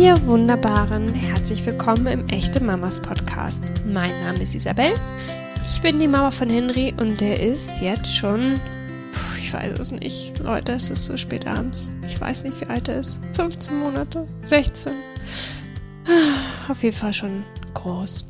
[0.00, 3.62] Ihr Wunderbaren, herzlich willkommen im Echte Mamas Podcast.
[3.84, 4.94] Mein Name ist Isabel.
[5.68, 8.54] Ich bin die Mama von Henry und der ist jetzt schon,
[9.38, 11.92] ich weiß es nicht, Leute, es ist so spät abends.
[12.02, 13.20] Ich weiß nicht, wie alt er ist.
[13.34, 14.94] 15 Monate, 16.
[16.70, 18.26] Auf jeden Fall schon groß.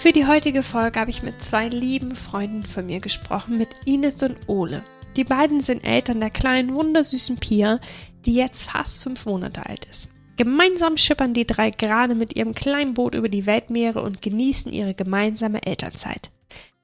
[0.00, 4.20] Für die heutige Folge habe ich mit zwei lieben Freunden von mir gesprochen, mit Ines
[4.24, 4.82] und Ole.
[5.16, 7.78] Die beiden sind Eltern der kleinen, wundersüßen Pia,
[8.24, 10.08] die jetzt fast fünf Monate alt ist.
[10.36, 14.94] Gemeinsam schippern die drei gerade mit ihrem kleinen Boot über die Weltmeere und genießen ihre
[14.94, 16.30] gemeinsame Elternzeit.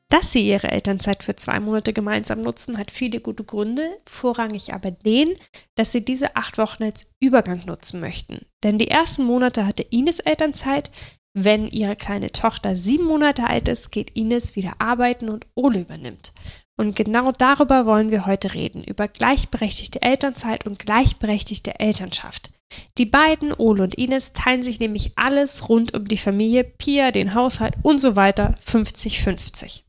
[0.09, 4.91] Dass sie ihre Elternzeit für zwei Monate gemeinsam nutzen, hat viele gute Gründe, vorrangig aber
[4.91, 5.31] den,
[5.75, 8.45] dass sie diese acht Wochen als Übergang nutzen möchten.
[8.63, 10.91] Denn die ersten Monate hatte Ines Elternzeit,
[11.35, 16.35] wenn ihre kleine Tochter sieben Monate alt ist, geht Ines wieder arbeiten und Ole übernimmt.
[16.77, 22.51] Und genau darüber wollen wir heute reden, über gleichberechtigte Elternzeit und gleichberechtigte Elternschaft.
[22.99, 27.35] Die beiden, Ole und Ines, teilen sich nämlich alles rund um die Familie, Pia, den
[27.35, 29.83] Haushalt und so weiter 50-50.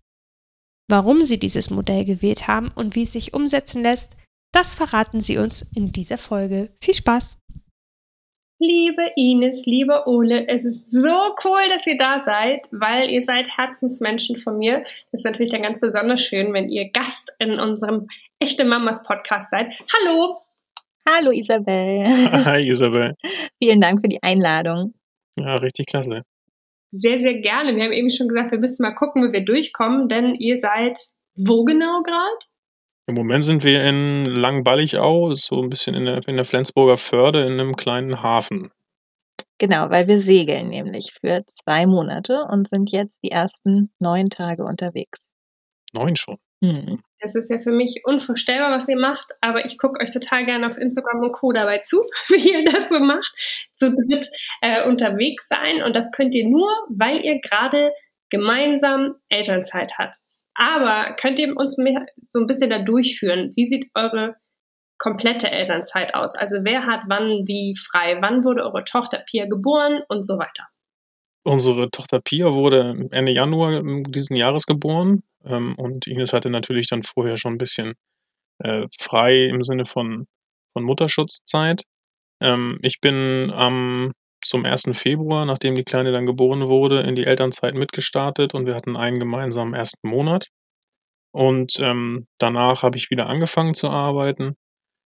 [0.89, 4.11] Warum sie dieses Modell gewählt haben und wie es sich umsetzen lässt,
[4.53, 6.69] das verraten sie uns in dieser Folge.
[6.81, 7.37] Viel Spaß!
[8.59, 13.49] Liebe Ines, lieber Ole, es ist so cool, dass ihr da seid, weil ihr seid
[13.57, 14.83] Herzensmenschen von mir.
[15.11, 18.07] Das ist natürlich dann ganz besonders schön, wenn ihr Gast in unserem
[18.39, 19.83] Echte Mamas Podcast seid.
[19.93, 20.37] Hallo!
[21.07, 21.97] Hallo Isabel.
[22.45, 23.15] Hi Isabel.
[23.61, 24.93] Vielen Dank für die Einladung.
[25.35, 26.21] Ja, richtig klasse.
[26.91, 27.75] Sehr, sehr gerne.
[27.75, 30.97] Wir haben eben schon gesagt, wir müssen mal gucken, wie wir durchkommen, denn ihr seid
[31.35, 32.45] wo genau gerade?
[33.07, 37.41] Im Moment sind wir in Langballigau, so ein bisschen in der, in der Flensburger Förde,
[37.41, 38.71] in einem kleinen Hafen.
[39.57, 44.63] Genau, weil wir segeln nämlich für zwei Monate und sind jetzt die ersten neun Tage
[44.63, 45.35] unterwegs.
[45.91, 46.37] Neun schon.
[46.63, 47.03] Mhm.
[47.19, 50.65] Das ist ja für mich unvorstellbar, was ihr macht, aber ich gucke euch total gerne
[50.67, 51.51] auf Instagram und Co.
[51.51, 53.33] dabei zu, wie ihr das so macht,
[53.75, 54.29] zu dritt
[54.61, 55.83] äh, unterwegs sein.
[55.83, 57.91] Und das könnt ihr nur, weil ihr gerade
[58.29, 60.15] gemeinsam Elternzeit habt.
[60.55, 63.51] Aber könnt ihr uns mehr, so ein bisschen da durchführen?
[63.55, 64.35] Wie sieht eure
[64.97, 66.35] komplette Elternzeit aus?
[66.35, 68.19] Also wer hat wann wie frei?
[68.21, 70.67] Wann wurde eure Tochter Pia geboren und so weiter?
[71.45, 77.03] Unsere Tochter Pia wurde Ende Januar diesen Jahres geboren ähm, und Ines hatte natürlich dann
[77.03, 77.95] vorher schon ein bisschen
[78.59, 80.25] äh, frei im Sinne von,
[80.73, 81.83] von Mutterschutzzeit.
[82.41, 84.13] Ähm, ich bin am
[84.45, 84.89] zum 1.
[84.93, 89.19] Februar, nachdem die Kleine dann geboren wurde, in die Elternzeit mitgestartet und wir hatten einen
[89.19, 90.47] gemeinsamen ersten Monat.
[91.33, 94.55] Und ähm, danach habe ich wieder angefangen zu arbeiten.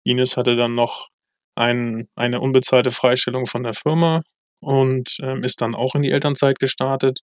[0.04, 1.10] Ines hatte dann noch
[1.56, 4.22] ein, eine unbezahlte Freistellung von der Firma
[4.60, 7.22] und ähm, ist dann auch in die Elternzeit gestartet.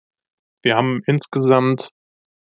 [0.61, 1.89] Wir haben insgesamt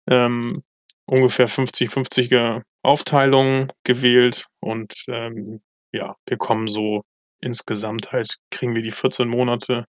[0.08, 0.62] ähm,
[1.06, 5.60] ungefähr 50-50er Aufteilungen gewählt und ähm,
[5.92, 7.02] ja, wir kommen so
[7.40, 9.86] insgesamt halt, kriegen wir die 14 Monate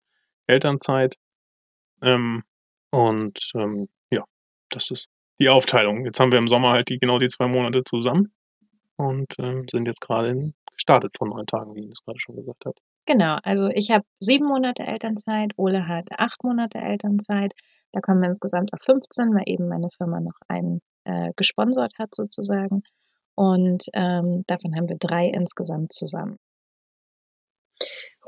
[0.46, 1.16] Elternzeit.
[2.02, 2.42] Ähm,
[2.90, 4.24] und ähm, ja,
[4.70, 5.08] das ist
[5.38, 6.04] die Aufteilung.
[6.04, 8.32] Jetzt haben wir im Sommer halt die genau die zwei Monate zusammen
[8.96, 12.78] und ähm, sind jetzt gerade gestartet von neun Tagen, wie Ines gerade schon gesagt hat.
[13.10, 17.52] Genau, also ich habe sieben Monate Elternzeit, Ole hat acht Monate Elternzeit.
[17.90, 22.14] Da kommen wir insgesamt auf 15, weil eben meine Firma noch einen äh, gesponsert hat
[22.14, 22.84] sozusagen.
[23.34, 26.36] Und ähm, davon haben wir drei insgesamt zusammen.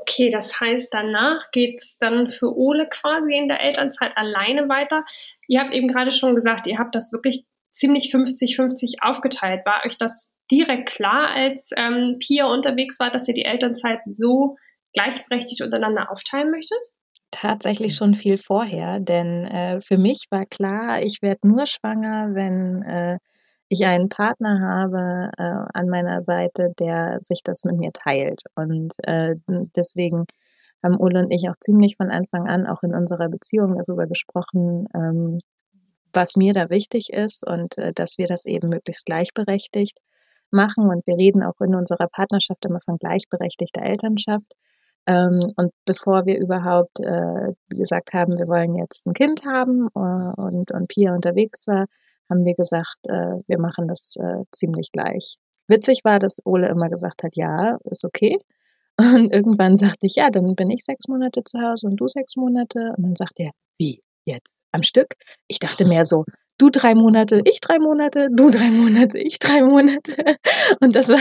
[0.01, 5.05] Okay, das heißt, danach geht es dann für Ole quasi in der Elternzeit alleine weiter.
[5.47, 9.65] Ihr habt eben gerade schon gesagt, ihr habt das wirklich ziemlich 50-50 aufgeteilt.
[9.65, 14.57] War euch das direkt klar, als ähm, Pia unterwegs war, dass ihr die Elternzeit so
[14.93, 16.79] gleichberechtigt untereinander aufteilen möchtet?
[17.31, 22.83] Tatsächlich schon viel vorher, denn äh, für mich war klar, ich werde nur schwanger, wenn
[22.83, 23.17] äh,
[23.69, 28.41] ich einen Partner habe äh, an meiner Seite, der sich das mit mir teilt.
[28.55, 29.35] Und äh,
[29.75, 30.25] deswegen
[30.83, 34.87] haben Ole und ich auch ziemlich von Anfang an auch in unserer Beziehung darüber gesprochen,
[34.93, 35.39] ähm,
[36.13, 39.97] was mir da wichtig ist und äh, dass wir das eben möglichst gleichberechtigt
[40.51, 40.87] machen.
[40.87, 44.53] Und wir reden auch in unserer Partnerschaft immer von gleichberechtigter Elternschaft.
[45.05, 50.41] Ähm, und bevor wir überhaupt äh, gesagt haben, wir wollen jetzt ein Kind haben äh,
[50.41, 51.85] und, und Pia unterwegs war,
[52.29, 55.35] haben wir gesagt, äh, wir machen das äh, ziemlich gleich.
[55.67, 58.39] Witzig war, dass Ole immer gesagt hat, ja, ist okay.
[58.99, 62.35] Und irgendwann sagte ich, ja, dann bin ich sechs Monate zu Hause und du sechs
[62.35, 62.93] Monate.
[62.95, 64.55] Und dann sagte er, wie jetzt?
[64.71, 65.15] Am Stück?
[65.47, 66.25] Ich dachte mehr so,
[66.63, 70.15] du drei Monate, ich drei Monate, du drei Monate, ich drei Monate.
[70.81, 71.19] Und das war,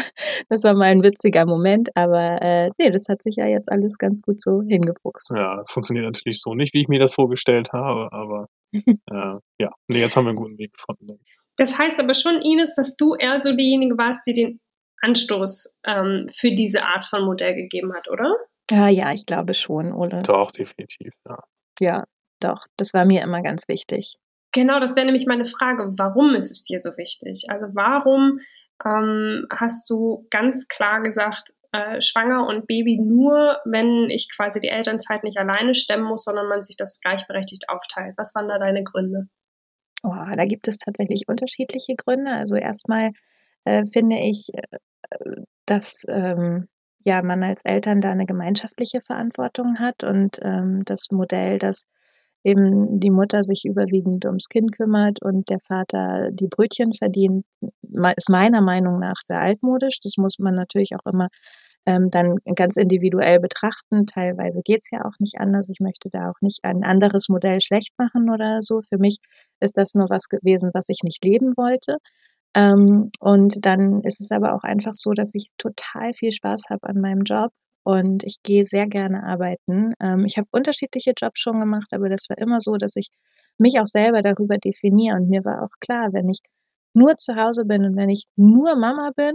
[0.48, 3.98] das war mal ein witziger Moment, aber äh, nee, das hat sich ja jetzt alles
[3.98, 5.32] ganz gut so hingefuchst.
[5.34, 9.70] Ja, das funktioniert natürlich so nicht, wie ich mir das vorgestellt habe, aber äh, ja,
[9.88, 11.18] nee, jetzt haben wir einen guten Weg gefunden.
[11.56, 14.60] Das heißt aber schon, Ines, dass du eher so diejenige warst, die den
[15.00, 18.32] Anstoß ähm, für diese Art von Modell gegeben hat, oder?
[18.70, 20.20] Ja, ja, ich glaube schon, Ole.
[20.24, 21.38] Doch, definitiv, ja.
[21.80, 22.04] Ja,
[22.38, 22.66] doch.
[22.76, 24.14] Das war mir immer ganz wichtig.
[24.52, 25.94] Genau, das wäre nämlich meine Frage.
[25.96, 27.46] Warum ist es dir so wichtig?
[27.48, 28.40] Also warum
[28.84, 34.68] ähm, hast du ganz klar gesagt, äh, schwanger und Baby nur, wenn ich quasi die
[34.68, 38.14] Elternzeit nicht alleine stemmen muss, sondern man sich das gleichberechtigt aufteilt.
[38.18, 39.28] Was waren da deine Gründe?
[40.02, 42.32] Oh, da gibt es tatsächlich unterschiedliche Gründe.
[42.32, 43.10] Also erstmal
[43.64, 44.78] äh, finde ich, äh,
[45.64, 46.68] dass ähm,
[47.04, 51.84] ja man als Eltern da eine gemeinschaftliche Verantwortung hat und ähm, das Modell, dass
[52.44, 57.44] eben die Mutter sich überwiegend ums Kind kümmert und der Vater die Brötchen verdient,
[58.16, 60.00] ist meiner Meinung nach sehr altmodisch.
[60.02, 61.28] Das muss man natürlich auch immer
[61.86, 64.06] ähm, dann ganz individuell betrachten.
[64.06, 65.68] Teilweise geht's ja auch nicht anders.
[65.68, 68.80] Ich möchte da auch nicht ein anderes Modell schlecht machen oder so.
[68.82, 69.18] Für mich
[69.60, 71.96] ist das nur was gewesen, was ich nicht leben wollte.
[72.54, 76.88] Ähm, und dann ist es aber auch einfach so, dass ich total viel Spaß habe
[76.88, 77.50] an meinem Job
[77.84, 79.92] und ich gehe sehr gerne arbeiten.
[80.00, 83.08] Ähm, ich habe unterschiedliche Jobs schon gemacht, aber das war immer so, dass ich
[83.58, 85.16] mich auch selber darüber definiere.
[85.16, 86.40] Und mir war auch klar, wenn ich
[86.94, 89.34] nur zu Hause bin und wenn ich nur Mama bin,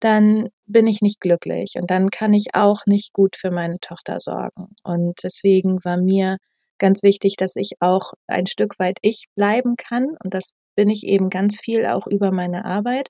[0.00, 4.20] dann bin ich nicht glücklich und dann kann ich auch nicht gut für meine Tochter
[4.20, 4.68] sorgen.
[4.84, 6.38] Und deswegen war mir
[6.78, 10.06] ganz wichtig, dass ich auch ein Stück weit ich bleiben kann.
[10.22, 13.08] Und das bin ich eben ganz viel auch über meine Arbeit.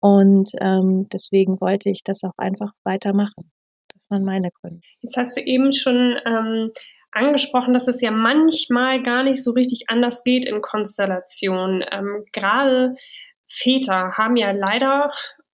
[0.00, 3.50] Und ähm, deswegen wollte ich das auch einfach weitermachen.
[4.10, 4.80] Waren meine Gründe.
[5.00, 6.72] Jetzt hast du eben schon ähm,
[7.12, 11.84] angesprochen, dass es ja manchmal gar nicht so richtig anders geht in Konstellationen.
[11.90, 12.94] Ähm, Gerade
[13.48, 15.10] Väter haben ja leider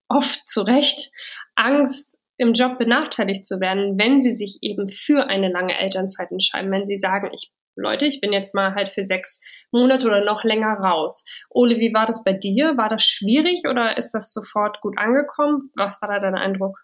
[0.08, 1.10] oft zu Recht
[1.54, 6.70] Angst, im Job benachteiligt zu werden, wenn sie sich eben für eine lange Elternzeit entscheiden,
[6.70, 9.38] wenn sie sagen, ich Leute, ich bin jetzt mal halt für sechs
[9.70, 11.24] Monate oder noch länger raus.
[11.50, 12.78] Ole, wie war das bei dir?
[12.78, 15.70] War das schwierig oder ist das sofort gut angekommen?
[15.76, 16.78] Was war da dein Eindruck?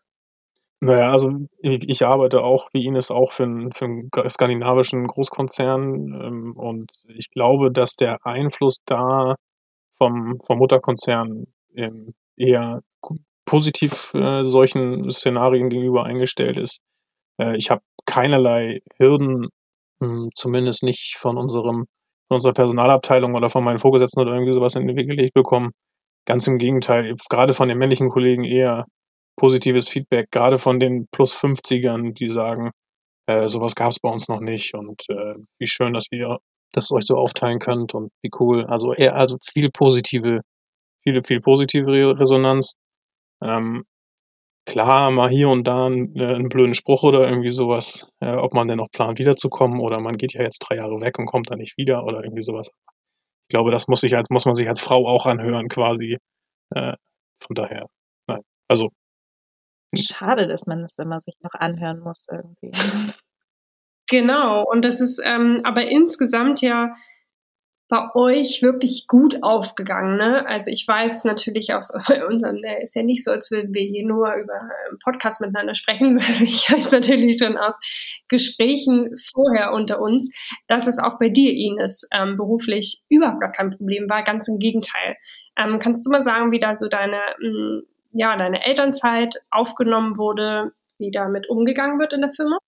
[0.84, 1.30] Naja, also
[1.60, 7.30] ich, arbeite auch, wie Ines, auch für einen, für einen skandinavischen Großkonzern ähm, und ich
[7.30, 9.36] glaube, dass der Einfluss da
[9.96, 11.44] vom, vom Mutterkonzern
[11.76, 12.80] ähm, eher
[13.44, 16.80] positiv äh, solchen Szenarien gegenüber eingestellt ist.
[17.40, 19.50] Äh, ich habe keinerlei Hürden
[20.02, 21.86] hm, zumindest nicht von unserem
[22.26, 25.70] von unserer Personalabteilung oder von meinen Vorgesetzten oder irgendwie sowas entwickelt bekommen.
[26.26, 28.86] Ganz im Gegenteil, gerade von den männlichen Kollegen eher
[29.36, 32.70] positives Feedback, gerade von den plus 50ern, die sagen,
[33.26, 36.38] äh, sowas gab es bei uns noch nicht und äh, wie schön, dass ihr
[36.72, 38.64] das euch so aufteilen könnt und wie cool.
[38.66, 40.40] Also eher, also viel positive,
[41.02, 42.74] viele, viel positive Resonanz.
[43.42, 43.84] Ähm,
[44.66, 48.54] klar mal hier und da einen, äh, einen blöden Spruch oder irgendwie sowas, äh, ob
[48.54, 51.50] man denn noch plant, wiederzukommen oder man geht ja jetzt drei Jahre weg und kommt
[51.50, 52.70] dann nicht wieder oder irgendwie sowas.
[53.48, 56.16] Ich glaube, das muss, sich als, muss man sich als Frau auch anhören, quasi.
[56.74, 56.94] Äh,
[57.40, 57.86] von daher,
[58.28, 58.40] nein.
[58.68, 58.90] Also.
[59.94, 62.70] Schade, dass man das immer sich noch anhören muss irgendwie.
[64.10, 66.94] Genau, und das ist ähm, aber insgesamt ja
[67.92, 70.16] bei euch wirklich gut aufgegangen.
[70.16, 70.46] Ne?
[70.46, 71.90] Also ich weiß natürlich aus
[72.28, 75.74] unseren, der ist ja nicht so, als würden wir hier nur über einen Podcast miteinander
[75.74, 77.74] sprechen, sondern ich weiß natürlich schon aus
[78.28, 80.30] Gesprächen vorher unter uns,
[80.68, 84.58] dass es auch bei dir, Ines, ähm, beruflich überhaupt gar kein Problem war, ganz im
[84.58, 85.16] Gegenteil.
[85.58, 90.16] Ähm, kannst du mal sagen, wie da so deine, mh, mm, ja, deine Elternzeit aufgenommen
[90.16, 92.58] wurde, wie damit umgegangen wird in der Firma?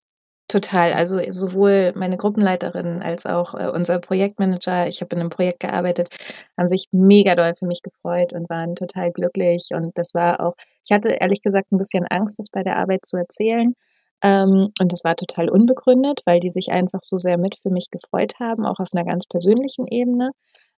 [0.47, 0.93] Total.
[0.93, 6.09] Also sowohl meine Gruppenleiterin als auch äh, unser Projektmanager, ich habe in einem Projekt gearbeitet,
[6.55, 9.69] haben sich mega doll für mich gefreut und waren total glücklich.
[9.73, 10.53] Und das war auch,
[10.83, 13.73] ich hatte ehrlich gesagt ein bisschen Angst, das bei der Arbeit zu erzählen.
[14.21, 17.89] Ähm, und das war total unbegründet, weil die sich einfach so sehr mit für mich
[17.89, 20.31] gefreut haben, auch auf einer ganz persönlichen Ebene.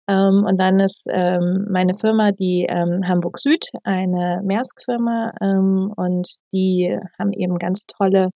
[0.07, 6.27] Ähm, und dann ist ähm, meine Firma die ähm, Hamburg Süd, eine Maersk-Firma, ähm, und
[6.53, 8.29] die haben eben ganz tolle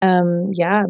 [0.00, 0.84] ähm, ja,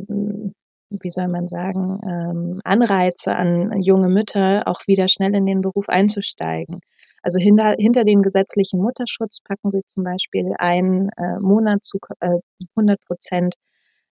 [0.90, 5.88] wie soll man sagen, ähm, Anreize an junge Mütter, auch wieder schnell in den Beruf
[5.88, 6.80] einzusteigen.
[7.22, 12.38] Also hinter, hinter den gesetzlichen Mutterschutz packen sie zum Beispiel einen äh, Monat zu äh,
[12.76, 13.54] 100 Prozent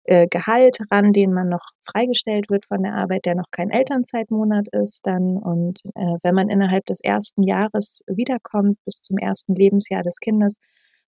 [0.05, 4.67] äh, Gehalt ran, den man noch freigestellt wird von der Arbeit, der noch kein Elternzeitmonat
[4.71, 5.37] ist dann.
[5.37, 10.57] Und äh, wenn man innerhalb des ersten Jahres wiederkommt, bis zum ersten Lebensjahr des Kindes,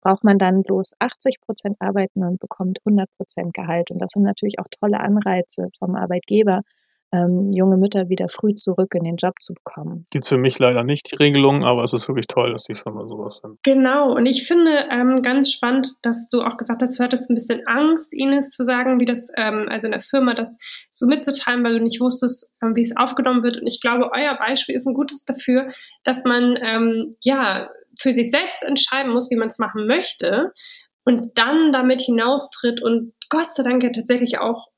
[0.00, 3.90] braucht man dann bloß 80 Prozent arbeiten und bekommt 100 Prozent Gehalt.
[3.90, 6.62] Und das sind natürlich auch tolle Anreize vom Arbeitgeber,
[7.14, 10.06] ähm, junge Mütter wieder früh zurück in den Job zu bekommen.
[10.10, 12.74] Gibt es für mich leider nicht die Regelung, aber es ist wirklich toll, dass die
[12.74, 13.58] Firma sowas sind.
[13.62, 17.34] Genau, und ich finde ähm, ganz spannend, dass du auch gesagt hast, du hattest ein
[17.34, 20.58] bisschen Angst, Ines, zu sagen, wie das, ähm, also in der Firma das
[20.90, 23.58] so mitzuteilen, weil du nicht wusstest, ähm, wie es aufgenommen wird.
[23.58, 25.68] Und ich glaube, euer Beispiel ist ein gutes dafür,
[26.02, 30.52] dass man ähm, ja für sich selbst entscheiden muss, wie man es machen möchte
[31.04, 34.68] und dann damit hinaustritt und Gott sei Dank ja tatsächlich auch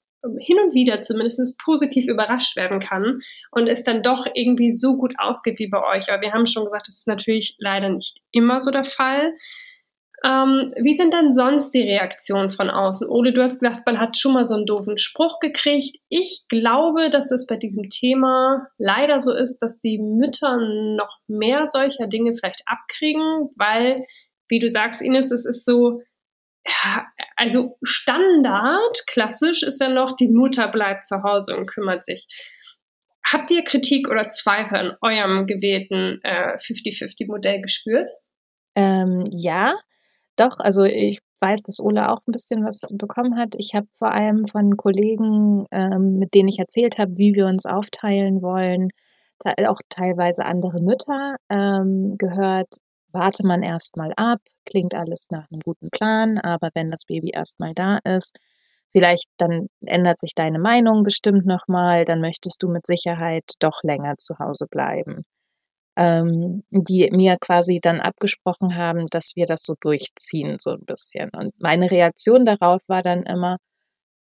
[0.40, 3.20] hin und wieder zumindest positiv überrascht werden kann
[3.50, 6.10] und es dann doch irgendwie so gut ausgeht wie bei euch.
[6.10, 9.34] Aber wir haben schon gesagt, das ist natürlich leider nicht immer so der Fall.
[10.24, 13.08] Ähm, wie sind denn sonst die Reaktionen von außen?
[13.08, 15.98] Ole, du hast gesagt, man hat schon mal so einen doofen Spruch gekriegt.
[16.08, 20.56] Ich glaube, dass es bei diesem Thema leider so ist, dass die Mütter
[20.96, 24.04] noch mehr solcher Dinge vielleicht abkriegen, weil,
[24.48, 26.00] wie du sagst, Ines, es ist so,
[27.36, 32.26] also Standard, klassisch ist ja noch, die Mutter bleibt zu Hause und kümmert sich.
[33.26, 38.08] Habt ihr Kritik oder Zweifel an eurem gewählten äh, 50-50-Modell gespürt?
[38.76, 39.74] Ähm, ja,
[40.36, 43.54] doch, also ich weiß, dass Ola auch ein bisschen was bekommen hat.
[43.58, 47.66] Ich habe vor allem von Kollegen, ähm, mit denen ich erzählt habe, wie wir uns
[47.66, 48.90] aufteilen wollen,
[49.66, 52.76] auch teilweise andere Mütter, ähm, gehört,
[53.12, 57.74] warte man erstmal ab, klingt alles nach einem guten Plan, aber wenn das Baby erstmal
[57.74, 58.38] da ist,
[58.90, 64.16] vielleicht dann ändert sich deine Meinung bestimmt nochmal, dann möchtest du mit Sicherheit doch länger
[64.18, 65.24] zu Hause bleiben.
[65.98, 71.30] Ähm, die mir quasi dann abgesprochen haben, dass wir das so durchziehen, so ein bisschen.
[71.30, 73.56] Und meine Reaktion darauf war dann immer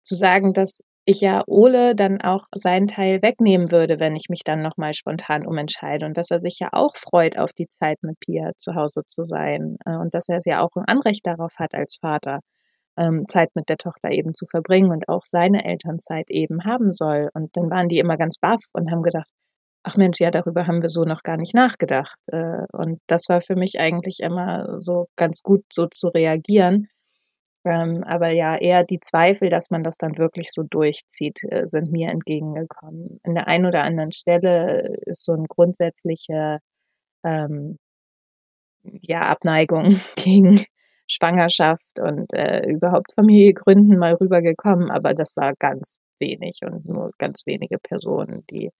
[0.03, 4.43] zu sagen, dass ich ja Ole dann auch seinen Teil wegnehmen würde, wenn ich mich
[4.45, 8.19] dann nochmal spontan umentscheide und dass er sich ja auch freut, auf die Zeit mit
[8.21, 11.75] Pia zu Hause zu sein äh, und dass er ja auch ein Anrecht darauf hat
[11.75, 12.41] als Vater,
[12.99, 17.31] ähm, Zeit mit der Tochter eben zu verbringen und auch seine Elternzeit eben haben soll.
[17.35, 19.31] Und dann waren die immer ganz baff und haben gedacht,
[19.85, 22.19] ach Mensch, ja, darüber haben wir so noch gar nicht nachgedacht.
[22.29, 26.89] Äh, und das war für mich eigentlich immer so ganz gut, so zu reagieren
[27.67, 31.91] ähm, aber ja, eher die Zweifel, dass man das dann wirklich so durchzieht, äh, sind
[31.91, 33.21] mir entgegengekommen.
[33.25, 36.61] An der einen oder anderen Stelle ist so eine grundsätzliche
[37.25, 37.79] ähm,
[39.03, 40.65] ja, Abneigung gegen
[41.09, 47.11] Schwangerschaft und äh, überhaupt Familie gründen mal rübergekommen, aber das war ganz wenig und nur
[47.19, 48.71] ganz wenige Personen, die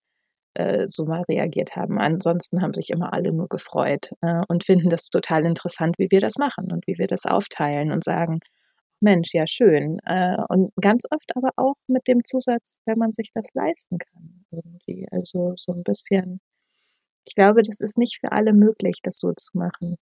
[0.55, 1.99] äh, so mal reagiert haben.
[2.01, 6.21] Ansonsten haben sich immer alle nur gefreut äh, und finden das total interessant, wie wir
[6.21, 8.41] das machen und wie wir das aufteilen und sagen,
[9.01, 9.99] Mensch, ja schön.
[10.05, 14.45] Äh, und ganz oft aber auch mit dem Zusatz, wenn man sich das leisten kann
[14.51, 15.07] irgendwie.
[15.11, 16.41] Also so ein bisschen,
[17.25, 19.97] ich glaube, das ist nicht für alle möglich, das so zu machen.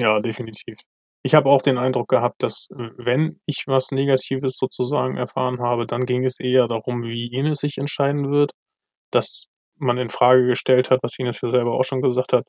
[0.00, 0.78] Ja, definitiv.
[1.22, 6.06] Ich habe auch den Eindruck gehabt, dass wenn ich was Negatives sozusagen erfahren habe, dann
[6.06, 8.52] ging es eher darum, wie Ines sich entscheiden wird,
[9.10, 12.46] dass man in Frage gestellt hat, was Ines ja selber auch schon gesagt hat,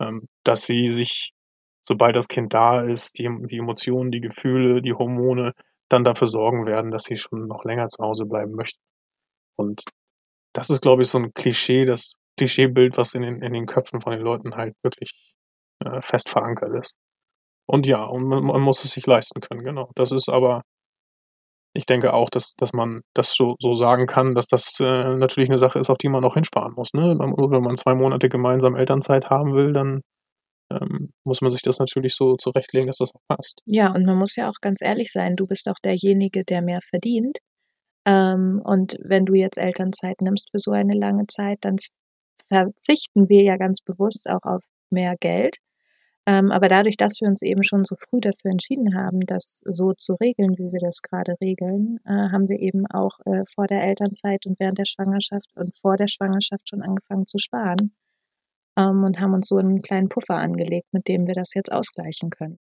[0.00, 1.32] ähm, dass sie sich
[1.82, 5.52] sobald das Kind da ist, die, die Emotionen, die Gefühle, die Hormone
[5.88, 8.80] dann dafür sorgen werden, dass sie schon noch länger zu Hause bleiben möchten.
[9.56, 9.82] Und
[10.54, 14.00] das ist, glaube ich, so ein Klischee, das Klischeebild, was in den, in den Köpfen
[14.00, 15.32] von den Leuten halt wirklich
[15.84, 16.96] äh, fest verankert ist.
[17.66, 19.90] Und ja, und man, man, muss es sich leisten können, genau.
[19.94, 20.62] Das ist aber,
[21.74, 25.48] ich denke auch, dass, dass man das so, so sagen kann, dass das äh, natürlich
[25.48, 26.92] eine Sache ist, auf die man auch hinsparen muss.
[26.94, 27.16] Ne?
[27.18, 30.02] Wenn man zwei Monate gemeinsam Elternzeit haben will, dann
[30.70, 33.62] ähm, muss man sich das natürlich so zurechtlegen, dass das auch passt.
[33.66, 36.80] Ja, und man muss ja auch ganz ehrlich sein, du bist auch derjenige, der mehr
[36.82, 37.38] verdient.
[38.04, 41.76] Ähm, und wenn du jetzt Elternzeit nimmst für so eine lange Zeit, dann
[42.48, 45.56] verzichten wir ja ganz bewusst auch auf mehr Geld.
[46.24, 49.92] Ähm, aber dadurch, dass wir uns eben schon so früh dafür entschieden haben, das so
[49.92, 53.82] zu regeln, wie wir das gerade regeln, äh, haben wir eben auch äh, vor der
[53.82, 57.92] Elternzeit und während der Schwangerschaft und vor der Schwangerschaft schon angefangen zu sparen
[58.78, 62.30] ähm, und haben uns so einen kleinen Puffer angelegt, mit dem wir das jetzt ausgleichen
[62.30, 62.58] können.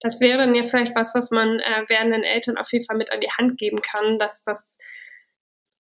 [0.00, 3.12] Das wäre dann ja vielleicht was, was man äh, werdenden Eltern auf jeden Fall mit
[3.12, 4.78] an die Hand geben kann, dass das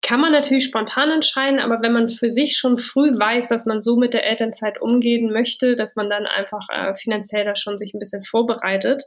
[0.01, 3.81] kann man natürlich spontan entscheiden, aber wenn man für sich schon früh weiß, dass man
[3.81, 7.93] so mit der Elternzeit umgehen möchte, dass man dann einfach äh, finanziell da schon sich
[7.93, 9.03] ein bisschen vorbereitet.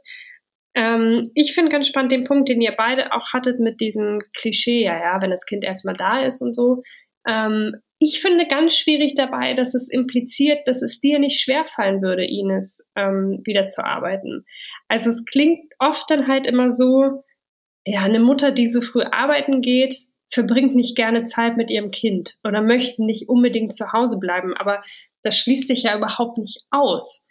[0.75, 4.83] Ähm, ich finde ganz spannend den Punkt, den ihr beide auch hattet mit diesem Klischee,
[4.83, 6.83] ja, ja, wenn das Kind erstmal da ist und so.
[7.27, 12.25] Ähm, ich finde ganz schwierig dabei, dass es impliziert, dass es dir nicht schwerfallen würde,
[12.25, 14.45] Ines, ähm, wieder zu arbeiten.
[14.89, 17.23] Also es klingt oft dann halt immer so,
[17.85, 19.95] ja, eine Mutter, die so früh arbeiten geht,
[20.29, 24.83] verbringt nicht gerne Zeit mit ihrem Kind oder möchte nicht unbedingt zu Hause bleiben, aber
[25.21, 27.25] das schließt sich ja überhaupt nicht aus.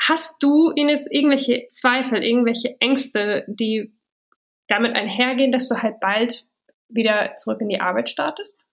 [0.00, 3.92] Hast du, Ines, irgendwelche Zweifel, irgendwelche Ängste, die
[4.68, 6.44] damit einhergehen, dass du halt bald
[6.88, 8.64] wieder zurück in die Arbeit startest?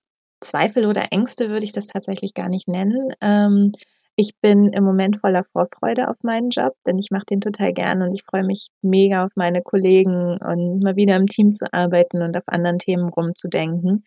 [0.42, 3.10] Zweifel oder Ängste würde ich das tatsächlich gar nicht nennen.
[3.22, 3.72] Ähm,
[4.16, 8.02] ich bin im Moment voller Vorfreude auf meinen Job, denn ich mache den total gern
[8.02, 12.22] und ich freue mich mega auf meine Kollegen und mal wieder im Team zu arbeiten
[12.24, 14.06] und auf anderen Themen rumzudenken.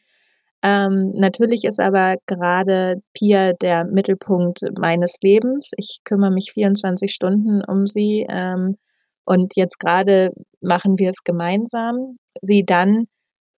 [0.62, 5.72] Ähm, natürlich ist aber gerade Pia der Mittelpunkt meines Lebens.
[5.76, 8.76] Ich kümmere mich 24 Stunden um sie ähm,
[9.24, 12.18] Und jetzt gerade machen wir es gemeinsam.
[12.42, 13.06] Sie dann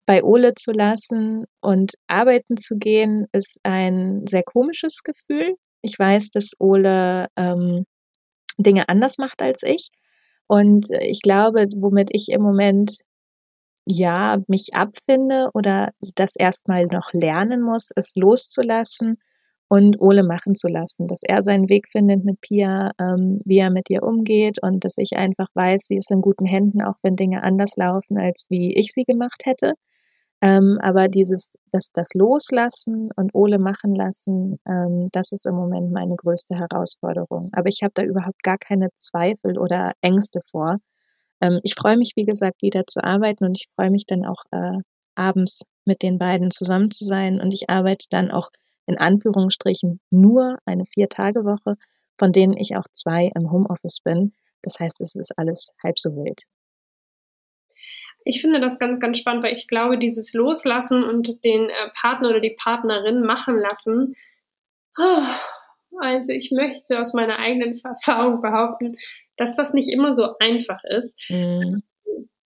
[0.06, 5.54] bei Ole zu lassen und arbeiten zu gehen, ist ein sehr komisches Gefühl.
[5.82, 7.84] Ich weiß, dass Ole ähm,
[8.58, 9.88] Dinge anders macht als ich.
[10.46, 12.98] Und ich glaube, womit ich im Moment
[13.86, 19.18] ja mich abfinde oder das erstmal noch lernen muss, ist loszulassen
[19.68, 23.70] und Ole machen zu lassen, dass er seinen Weg findet mit Pia, ähm, wie er
[23.70, 27.16] mit ihr umgeht und dass ich einfach weiß, sie ist in guten Händen, auch wenn
[27.16, 29.72] Dinge anders laufen, als wie ich sie gemacht hätte.
[30.42, 35.92] Ähm, aber dieses, das, das Loslassen und Ole machen lassen, ähm, das ist im Moment
[35.92, 37.50] meine größte Herausforderung.
[37.52, 40.78] Aber ich habe da überhaupt gar keine Zweifel oder Ängste vor.
[41.40, 44.42] Ähm, ich freue mich, wie gesagt, wieder zu arbeiten und ich freue mich dann auch
[44.50, 44.78] äh,
[45.14, 47.40] abends mit den beiden zusammen zu sein.
[47.40, 48.50] Und ich arbeite dann auch
[48.86, 51.76] in Anführungsstrichen nur eine Vier-Tage-Woche,
[52.18, 54.32] von denen ich auch zwei im Homeoffice bin.
[54.62, 56.42] Das heißt, es ist alles halb so wild.
[58.24, 62.30] Ich finde das ganz, ganz spannend, weil ich glaube, dieses Loslassen und den äh, Partner
[62.30, 64.14] oder die Partnerin machen lassen,
[64.98, 65.24] oh,
[66.00, 68.96] also ich möchte aus meiner eigenen Erfahrung behaupten,
[69.36, 71.18] dass das nicht immer so einfach ist.
[71.30, 71.82] Mhm.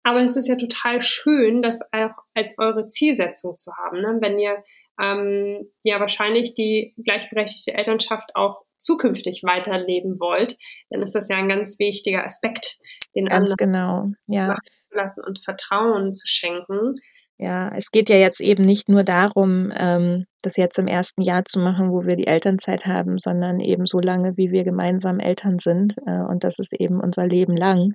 [0.03, 4.01] Aber es ist ja total schön, das auch als eure Zielsetzung zu haben.
[4.01, 4.19] Ne?
[4.21, 4.63] Wenn ihr
[5.01, 10.57] ähm, ja wahrscheinlich die gleichberechtigte Elternschaft auch zukünftig weiterleben wollt,
[10.91, 12.79] dann ist das ja ein ganz wichtiger Aspekt,
[13.17, 14.57] den ganz anderen genau, ja.
[14.97, 16.97] Zu lassen und Vertrauen zu schenken.
[17.39, 21.45] Ja, es geht ja jetzt eben nicht nur darum, ähm, das jetzt im ersten Jahr
[21.45, 25.59] zu machen, wo wir die Elternzeit haben, sondern eben so lange, wie wir gemeinsam Eltern
[25.59, 25.97] sind.
[26.07, 27.95] Äh, und das ist eben unser Leben lang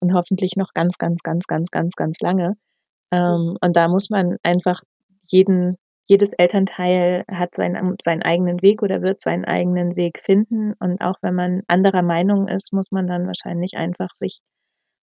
[0.00, 2.54] und hoffentlich noch ganz, ganz, ganz, ganz, ganz, ganz lange.
[3.12, 4.80] Ähm, und da muss man einfach
[5.28, 5.76] jeden
[6.08, 10.72] jedes Elternteil hat seinen, seinen eigenen Weg oder wird seinen eigenen Weg finden.
[10.80, 14.40] Und auch wenn man anderer Meinung ist, muss man dann wahrscheinlich einfach sich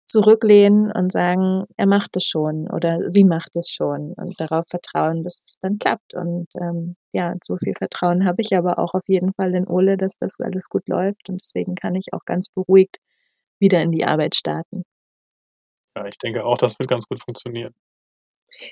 [0.07, 5.25] zurücklehnen und sagen, er macht es schon oder sie macht es schon und darauf vertrauen,
[5.25, 6.15] dass es dann klappt.
[6.15, 9.97] Und ähm, ja, so viel Vertrauen habe ich aber auch auf jeden Fall in Ole,
[9.97, 11.29] dass das alles gut läuft.
[11.29, 12.99] Und deswegen kann ich auch ganz beruhigt
[13.59, 14.85] wieder in die Arbeit starten.
[15.97, 17.75] Ja, ich denke auch, das wird ganz gut funktionieren.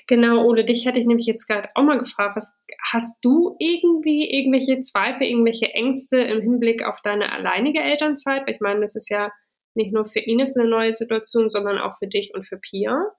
[0.07, 2.53] Genau, Ole, dich hätte ich nämlich jetzt gerade auch mal gefragt, was
[2.91, 8.43] hast du irgendwie irgendwelche Zweifel, irgendwelche Ängste im Hinblick auf deine alleinige Elternzeit?
[8.47, 9.31] ich meine, das ist ja
[9.75, 13.11] nicht nur für Ines eine neue Situation, sondern auch für dich und für Pia.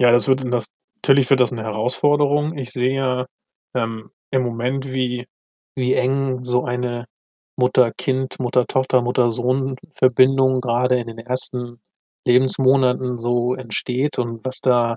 [0.00, 2.56] Ja, das wird das, natürlich wird das eine Herausforderung.
[2.56, 3.26] Ich sehe ja
[3.74, 5.26] ähm, im Moment, wie,
[5.76, 7.06] wie eng so eine
[7.56, 11.80] Mutter-Kind, Mutter-Tochter, Mutter-Sohn-Verbindung gerade in den ersten
[12.26, 14.96] Lebensmonaten so entsteht und was da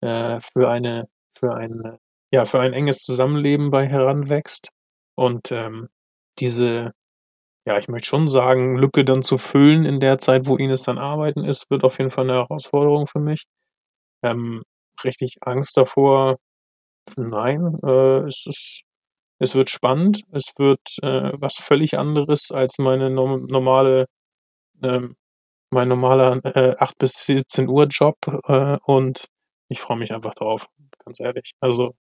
[0.00, 1.98] äh, für eine, für ein,
[2.32, 4.70] ja, für ein enges Zusammenleben bei heranwächst.
[5.16, 5.88] Und ähm,
[6.38, 6.92] diese,
[7.68, 10.96] ja, ich möchte schon sagen, Lücke dann zu füllen in der Zeit, wo Ines dann
[10.96, 13.44] arbeiten ist, wird auf jeden Fall eine Herausforderung für mich.
[14.22, 14.62] Ähm,
[15.04, 16.38] richtig Angst davor,
[17.18, 18.82] nein, äh, es ist,
[19.38, 24.06] es wird spannend, es wird äh, was völlig anderes als meine no normale,
[24.82, 25.16] ähm,
[25.70, 28.16] mein normaler äh, 8 bis 17 Uhr Job
[28.48, 29.26] äh, und
[29.68, 30.68] ich freue mich einfach drauf,
[31.04, 31.52] ganz ehrlich.
[31.60, 31.94] Also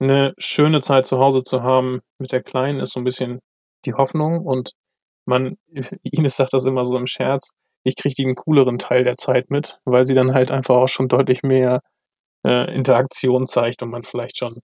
[0.00, 3.40] eine schöne Zeit zu Hause zu haben mit der Kleinen ist so ein bisschen
[3.86, 4.72] die Hoffnung und
[5.26, 5.56] man,
[6.02, 9.80] Ines sagt das immer so im Scherz, ich kriege den cooleren Teil der Zeit mit,
[9.84, 11.80] weil sie dann halt einfach auch schon deutlich mehr
[12.44, 14.60] äh, Interaktion zeigt und man vielleicht schon,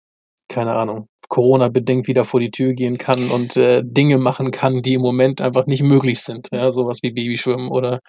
[0.48, 4.94] keine Ahnung, Corona-bedingt wieder vor die Tür gehen kann und äh, Dinge machen kann, die
[4.94, 6.48] im Moment einfach nicht möglich sind.
[6.52, 8.00] Ja, sowas wie Babyschwimmen oder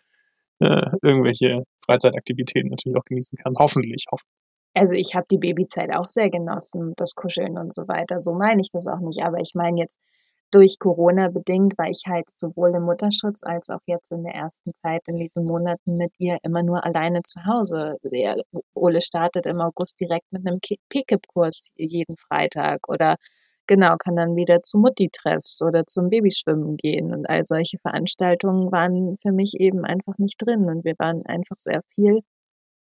[0.59, 3.53] äh, irgendwelche Freizeitaktivitäten natürlich auch genießen kann.
[3.57, 4.05] Hoffentlich.
[4.11, 4.33] hoffentlich.
[4.73, 8.19] Also ich habe die Babyzeit auch sehr genossen, das Kuscheln und so weiter.
[8.19, 9.23] So meine ich das auch nicht.
[9.23, 9.99] Aber ich meine jetzt
[10.51, 14.71] durch Corona bedingt, weil ich halt sowohl im Mutterschutz als auch jetzt in der ersten
[14.81, 17.97] Zeit in diesen Monaten mit ihr immer nur alleine zu Hause.
[18.03, 18.41] Der
[18.73, 23.17] Ole startet im August direkt mit einem Pick-up-Kurs jeden Freitag oder
[23.67, 27.13] genau, kann dann wieder zu Mutti-Treffs oder zum Babyschwimmen gehen.
[27.13, 30.69] Und all solche Veranstaltungen waren für mich eben einfach nicht drin.
[30.69, 32.21] Und wir waren einfach sehr viel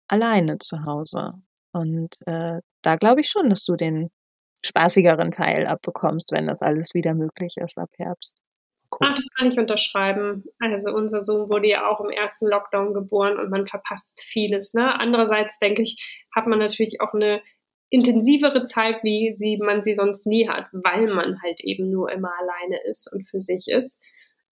[0.08, 1.34] alleine zu Hause.
[1.74, 4.10] Und äh, da glaube ich schon, dass du den
[4.66, 8.42] spaßigeren Teil abbekommst, wenn das alles wieder möglich ist ab Herbst.
[8.92, 9.08] Cool.
[9.10, 10.44] Ach, das kann ich unterschreiben.
[10.60, 14.74] Also unser Sohn wurde ja auch im ersten Lockdown geboren und man verpasst vieles.
[14.74, 15.00] Ne?
[15.00, 17.42] Andererseits denke ich, hat man natürlich auch eine
[17.90, 22.32] intensivere Zeit, wie sie, man sie sonst nie hat, weil man halt eben nur immer
[22.40, 24.02] alleine ist und für sich ist.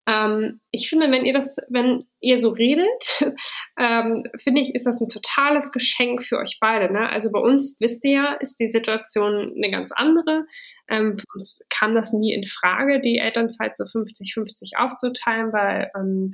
[0.06, 3.20] Ähm, ich finde, wenn ihr das, wenn ihr so redet,
[3.78, 6.92] ähm, finde ich, ist das ein totales Geschenk für euch beide.
[6.92, 7.08] Ne?
[7.08, 10.44] Also bei uns, wisst ihr ja, ist die Situation eine ganz andere.
[10.88, 16.32] Ähm, für uns kam das nie in Frage, die Elternzeit so 50-50 aufzuteilen, weil ähm,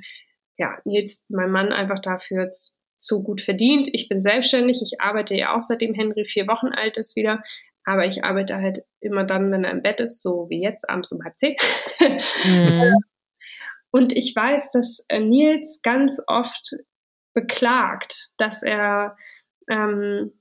[0.57, 2.49] ja, Nils, mein Mann einfach dafür
[2.97, 3.89] zu gut verdient.
[3.93, 7.41] Ich bin selbstständig, ich arbeite ja auch seitdem Henry vier Wochen alt ist wieder,
[7.83, 11.11] aber ich arbeite halt immer dann, wenn er im Bett ist, so wie jetzt, abends
[11.11, 11.55] um halb zehn.
[12.43, 12.97] Mhm.
[13.91, 16.75] Und ich weiß, dass äh, Nils ganz oft
[17.33, 19.15] beklagt, dass er
[19.69, 20.31] ähm,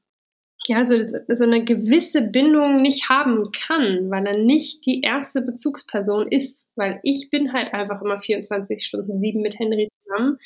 [0.66, 6.28] ja, so, so eine gewisse Bindung nicht haben kann, weil er nicht die erste Bezugsperson
[6.28, 6.68] ist.
[6.76, 10.38] Weil ich bin halt einfach immer 24 Stunden sieben mit Henry zusammen.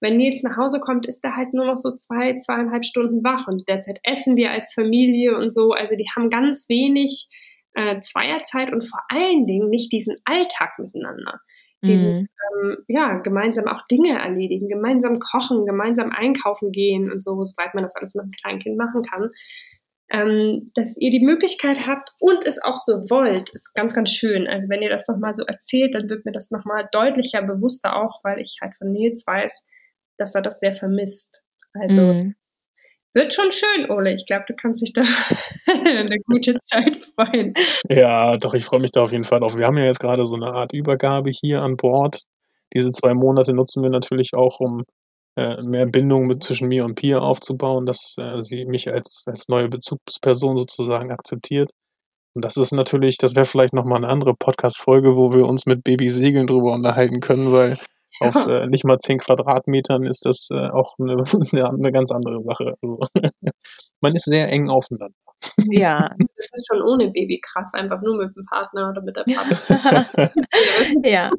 [0.00, 3.48] Wenn Nils nach Hause kommt, ist er halt nur noch so zwei, zweieinhalb Stunden wach.
[3.48, 5.72] Und derzeit essen wir als Familie und so.
[5.72, 7.28] Also die haben ganz wenig
[7.74, 11.40] äh, Zweierzeit und vor allen Dingen nicht diesen Alltag miteinander.
[11.82, 12.28] Diesen, mhm.
[12.62, 17.82] ähm, ja, gemeinsam auch Dinge erledigen, gemeinsam kochen, gemeinsam einkaufen gehen und so, soweit man
[17.82, 19.30] das alles mit einem kleinen Kind machen kann.
[20.10, 24.46] Ähm, dass ihr die Möglichkeit habt und es auch so wollt, ist ganz, ganz schön.
[24.46, 28.22] Also wenn ihr das nochmal so erzählt, dann wird mir das nochmal deutlicher, bewusster auch,
[28.22, 29.64] weil ich halt von Nils weiß,
[30.18, 31.42] dass er das sehr vermisst.
[31.72, 32.34] Also mhm.
[33.14, 34.14] Wird schon schön, Ole.
[34.14, 35.02] Ich glaube, du kannst dich da
[35.66, 37.52] eine gute Zeit freuen.
[37.88, 39.56] Ja, doch, ich freue mich da auf jeden Fall drauf.
[39.56, 42.22] Wir haben ja jetzt gerade so eine Art Übergabe hier an Bord.
[42.74, 44.84] Diese zwei Monate nutzen wir natürlich auch, um
[45.36, 49.48] äh, mehr Bindung mit, zwischen mir und Pia aufzubauen, dass äh, sie mich als, als
[49.48, 51.70] neue Bezugsperson sozusagen akzeptiert.
[52.34, 55.84] Und das ist natürlich, das wäre vielleicht nochmal eine andere Podcast-Folge, wo wir uns mit
[55.84, 57.78] Babysegeln drüber unterhalten können, weil
[58.20, 61.22] auf äh, nicht mal 10 Quadratmetern ist das äh, auch eine,
[61.78, 62.74] eine, ganz andere Sache.
[62.82, 63.00] Also,
[64.00, 65.14] man ist sehr eng aufeinander.
[65.70, 66.14] Ja.
[66.42, 70.30] Das ist schon ohne Baby krass, einfach nur mit dem Partner oder mit der Partnerin.
[71.04, 71.30] ja.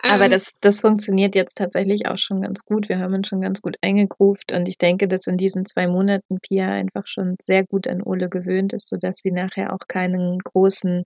[0.00, 2.88] Aber ähm, das, das funktioniert jetzt tatsächlich auch schon ganz gut.
[2.88, 6.38] Wir haben uns schon ganz gut eingegruft und ich denke, dass in diesen zwei Monaten
[6.40, 11.02] Pia einfach schon sehr gut an Ole gewöhnt ist, sodass sie nachher auch keinen großen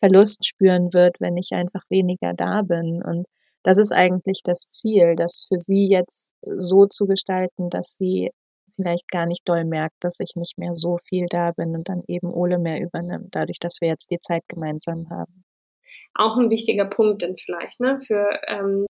[0.00, 3.02] Verlust spüren wird, wenn ich einfach weniger da bin.
[3.02, 3.26] Und
[3.64, 8.30] das ist eigentlich das Ziel, das für sie jetzt so zu gestalten, dass sie
[8.76, 12.02] vielleicht gar nicht doll merkt, dass ich nicht mehr so viel da bin und dann
[12.06, 15.44] eben Ole mehr übernimmt, dadurch, dass wir jetzt die Zeit gemeinsam haben.
[16.14, 18.86] Auch ein wichtiger Punkt dann vielleicht, ne, für, ähm,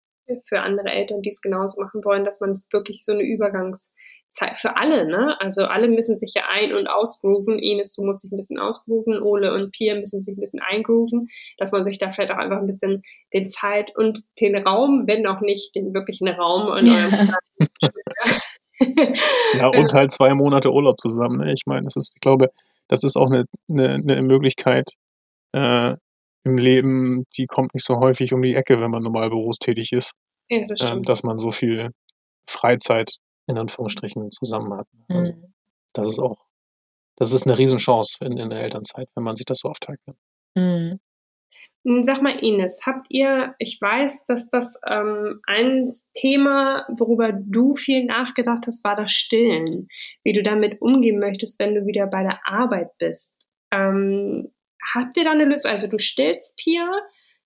[0.46, 3.94] für andere Eltern, die es genauso machen wollen, dass man wirklich so eine Übergangs-
[4.32, 5.36] Zeit für alle, ne?
[5.40, 7.60] Also alle müssen sich ja ein- und ausgrooven.
[7.60, 11.28] Ines, du musst dich ein bisschen ausgrooven, Ole und Pia müssen sich ein bisschen eingrooven,
[11.58, 15.28] dass man sich da vielleicht auch einfach ein bisschen den Zeit und den Raum, wenn
[15.28, 17.30] auch nicht den wirklichen Raum in eurem
[19.60, 21.46] Ja, und halt zwei Monate Urlaub zusammen.
[21.46, 21.54] Ne?
[21.54, 22.50] Ich meine, das ist, ich glaube,
[22.88, 24.92] das ist auch eine, eine, eine Möglichkeit
[25.52, 25.96] äh,
[26.44, 30.14] im Leben, die kommt nicht so häufig um die Ecke, wenn man normal berufstätig ist.
[30.50, 31.92] Ja, das ähm, dass man so viel
[32.50, 33.18] Freizeit
[33.52, 34.88] in Anführungsstrichen zusammen hat.
[35.10, 35.54] Also, mhm.
[35.94, 36.38] das ist auch,
[37.18, 40.16] das ist eine Riesenchance in, in der Elternzeit, wenn man sich das so aufteilen kann.
[40.56, 41.00] Mhm.
[41.84, 47.76] Hm, sag mal, Ines, habt ihr, ich weiß, dass das ähm, ein Thema, worüber du
[47.76, 49.88] viel nachgedacht hast, war das Stillen.
[50.24, 53.36] Wie du damit umgehen möchtest, wenn du wieder bei der Arbeit bist.
[53.72, 54.52] Ähm,
[54.94, 55.72] habt ihr da eine Lösung?
[55.72, 56.88] Also du stillst Pia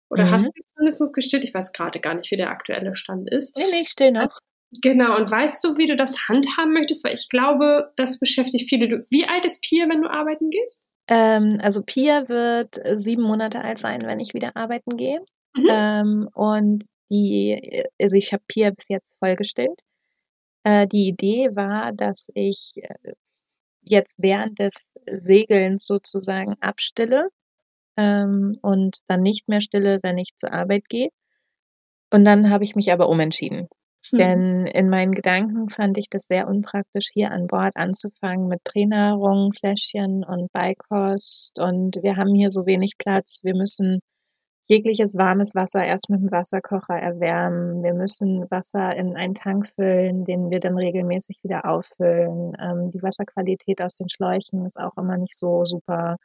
[0.09, 0.31] oder mhm.
[0.31, 1.43] hast du zumindest gestillt?
[1.45, 3.55] Ich weiß gerade gar nicht, wie der aktuelle Stand ist.
[3.57, 4.39] Nee, nee, ich still noch.
[4.81, 7.03] Genau, und weißt du, wie du das handhaben möchtest?
[7.03, 9.05] Weil ich glaube, das beschäftigt viele.
[9.09, 10.83] Wie alt ist Pia, wenn du arbeiten gehst?
[11.07, 15.19] Ähm, also Pia wird sieben Monate alt sein, wenn ich wieder arbeiten gehe.
[15.55, 15.67] Mhm.
[15.69, 19.79] Ähm, und die, also ich habe Pia bis jetzt vollgestellt.
[20.63, 23.13] Äh, die Idee war, dass ich äh,
[23.81, 24.73] jetzt während des
[25.05, 27.27] Segelns sozusagen abstille
[27.97, 31.09] ähm, und dann nicht mehr stille, wenn ich zur Arbeit gehe.
[32.11, 33.67] Und dann habe ich mich aber umentschieden.
[34.11, 34.17] Mhm.
[34.17, 39.51] Denn in meinen Gedanken fand ich das sehr unpraktisch, hier an Bord anzufangen mit Pränahrung,
[39.51, 41.59] Fläschchen und Beikost.
[41.59, 43.41] Und wir haben hier so wenig Platz.
[43.43, 43.99] Wir müssen
[44.67, 47.83] jegliches warmes Wasser erst mit dem Wasserkocher erwärmen.
[47.83, 52.53] Wir müssen Wasser in einen Tank füllen, den wir dann regelmäßig wieder auffüllen.
[52.59, 56.17] Ähm, die Wasserqualität aus den Schläuchen ist auch immer nicht so super.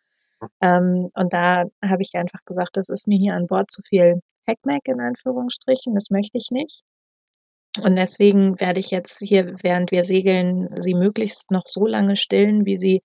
[0.63, 4.21] Ähm, und da habe ich einfach gesagt, das ist mir hier an Bord zu viel
[4.47, 5.95] Heckmeck in Anführungsstrichen.
[5.95, 6.83] Das möchte ich nicht.
[7.83, 12.67] Und deswegen werde ich jetzt hier, während wir segeln, sie möglichst noch so lange stillen,
[12.67, 13.03] wie sie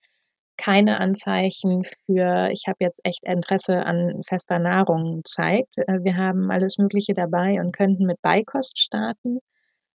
[0.58, 5.78] keine Anzeichen für, ich habe jetzt echt Interesse an fester Nahrung zeigt.
[5.78, 9.40] Äh, wir haben alles Mögliche dabei und könnten mit Beikost starten,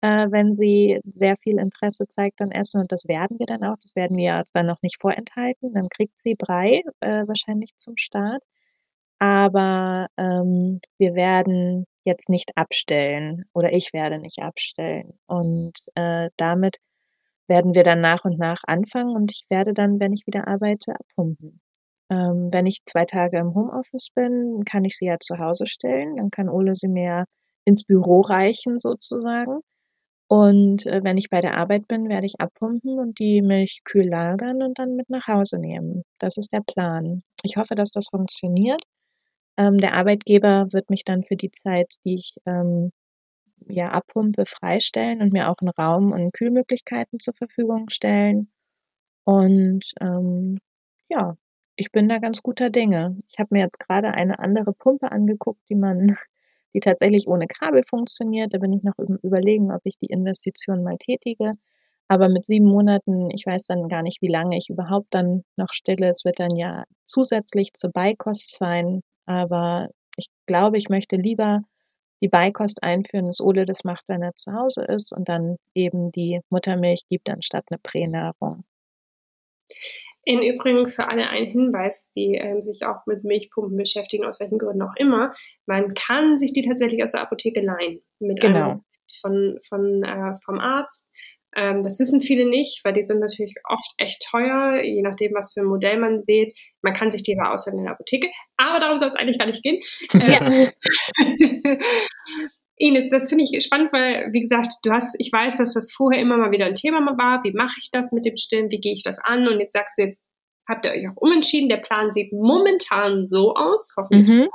[0.02, 2.82] äh, wenn sie sehr viel Interesse zeigt an Essen.
[2.82, 3.78] Und das werden wir dann auch.
[3.82, 5.74] Das werden wir dann noch nicht vorenthalten.
[5.74, 8.44] Dann kriegt sie Brei äh, wahrscheinlich zum Start.
[9.20, 15.18] Aber ähm, wir werden jetzt nicht abstellen oder ich werde nicht abstellen.
[15.28, 16.78] Und äh, damit
[17.48, 20.94] werden wir dann nach und nach anfangen und ich werde dann, wenn ich wieder arbeite,
[20.96, 21.62] abpumpen.
[22.12, 26.18] Ähm, wenn ich zwei Tage im Homeoffice bin, kann ich sie ja zu Hause stellen.
[26.18, 27.26] Dann kann Ole sie mir
[27.66, 29.60] ins Büro reichen sozusagen.
[30.28, 34.08] Und äh, wenn ich bei der Arbeit bin, werde ich abpumpen und die Milch kühl
[34.08, 36.04] lagern und dann mit nach Hause nehmen.
[36.20, 37.22] Das ist der Plan.
[37.44, 38.82] Ich hoffe, dass das funktioniert.
[39.58, 42.92] Ähm, der Arbeitgeber wird mich dann für die Zeit, die ich ähm,
[43.68, 48.52] ja abpumpe, freistellen und mir auch einen Raum und Kühlmöglichkeiten zur Verfügung stellen.
[49.26, 50.58] Und ähm,
[51.10, 51.38] ja,
[51.76, 53.18] ich bin da ganz guter Dinge.
[53.30, 56.16] Ich habe mir jetzt gerade eine andere Pumpe angeguckt, die man,
[56.74, 58.54] die tatsächlich ohne Kabel funktioniert.
[58.54, 61.54] Da bin ich noch überlegen, ob ich die Investition mal tätige.
[62.08, 65.74] Aber mit sieben Monaten, ich weiß dann gar nicht, wie lange ich überhaupt dann noch
[65.74, 66.08] stille.
[66.08, 69.02] Es wird dann ja zusätzlich zur Beikost sein.
[69.26, 71.62] Aber ich glaube, ich möchte lieber
[72.22, 76.12] die Beikost einführen, dass Ole das macht, wenn er zu Hause ist und dann eben
[76.12, 78.64] die Muttermilch gibt anstatt eine Pränahrung.
[80.24, 84.58] Im Übrigen für alle ein Hinweis, die ähm, sich auch mit Milchpumpen beschäftigen, aus welchen
[84.58, 85.34] Gründen auch immer.
[85.68, 88.02] Man kann sich die tatsächlich aus der Apotheke leihen.
[88.20, 88.70] Mit genau.
[88.70, 88.84] einem
[89.22, 91.08] von, von, äh, vom Arzt.
[91.56, 95.54] Ähm, das wissen viele nicht, weil die sind natürlich oft echt teuer, je nachdem, was
[95.54, 96.54] für ein Modell man wählt.
[96.82, 98.30] Man kann sich die aber ausleihen in der Apotheke.
[98.58, 99.82] Aber darum soll es eigentlich gar nicht gehen.
[100.14, 100.40] Ja.
[102.78, 106.22] Ines, das finde ich spannend, weil, wie gesagt, du hast, ich weiß, dass das vorher
[106.22, 107.42] immer mal wieder ein Thema war.
[107.46, 108.70] Wie mache ich das mit dem Stillen?
[108.70, 109.48] Wie gehe ich das an?
[109.48, 110.22] Und jetzt sagst du, jetzt
[110.68, 111.70] habt ihr euch auch umentschieden.
[111.70, 114.28] Der Plan sieht momentan so aus, hoffentlich.
[114.28, 114.50] Mhm.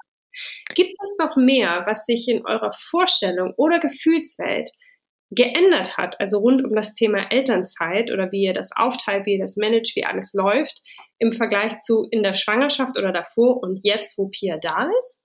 [0.74, 4.70] Gibt es noch mehr, was sich in eurer Vorstellung oder Gefühlswelt
[5.30, 9.40] geändert hat, also rund um das Thema Elternzeit oder wie ihr das aufteilt, wie ihr
[9.40, 10.82] das managt, wie alles läuft,
[11.18, 15.20] im Vergleich zu in der Schwangerschaft oder davor und jetzt, wo Pia da ist?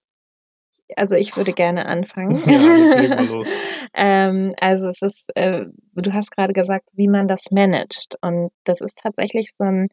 [0.95, 2.37] also ich würde gerne anfangen.
[2.45, 3.51] Ja, los.
[3.93, 8.17] ähm, also es ist, äh, du hast gerade gesagt, wie man das managt.
[8.21, 9.87] Und das ist tatsächlich so ein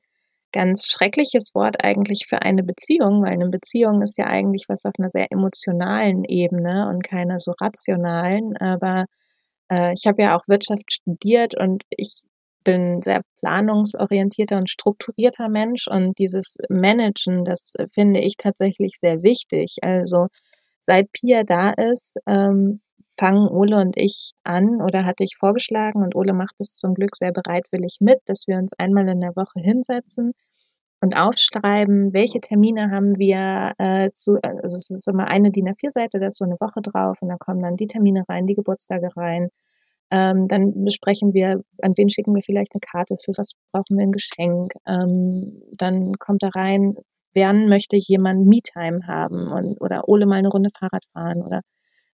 [0.52, 4.92] ganz schreckliches Wort eigentlich für eine Beziehung, weil eine Beziehung ist ja eigentlich was auf
[4.98, 8.56] einer sehr emotionalen Ebene und keiner so rationalen.
[8.58, 9.06] Aber
[9.72, 12.20] äh, ich habe ja auch Wirtschaft studiert und ich
[12.64, 19.78] bin sehr planungsorientierter und strukturierter Mensch und dieses Managen, das finde ich tatsächlich sehr wichtig.
[19.82, 20.28] Also
[20.82, 22.80] seit Pia da ist, ähm,
[23.18, 27.16] fangen Ole und ich an oder hatte ich vorgeschlagen und Ole macht es zum Glück
[27.16, 30.32] sehr bereitwillig mit, dass wir uns einmal in der Woche hinsetzen
[31.00, 36.20] und aufschreiben, welche Termine haben wir äh, zu, also es ist immer eine DIN A4-Seite,
[36.20, 39.08] da ist so eine Woche drauf und da kommen dann die Termine rein, die Geburtstage
[39.16, 39.48] rein.
[40.12, 44.04] Ähm, dann besprechen wir, an wen schicken wir vielleicht eine Karte, für was brauchen wir
[44.04, 44.74] ein Geschenk.
[44.86, 46.96] Ähm, dann kommt da rein,
[47.34, 51.62] wann möchte jemand Me-Time haben und, oder Ole mal eine Runde Fahrrad fahren oder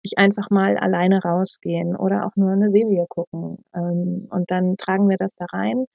[0.03, 3.59] ich einfach mal alleine rausgehen oder auch nur eine Serie gucken.
[3.73, 5.85] Ähm, und dann tragen wir das da rein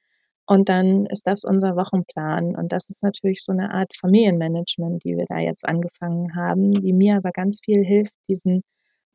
[0.46, 2.56] und dann ist das unser Wochenplan.
[2.56, 6.92] Und das ist natürlich so eine Art Familienmanagement, die wir da jetzt angefangen haben, die
[6.92, 8.62] mir aber ganz viel hilft, diesen,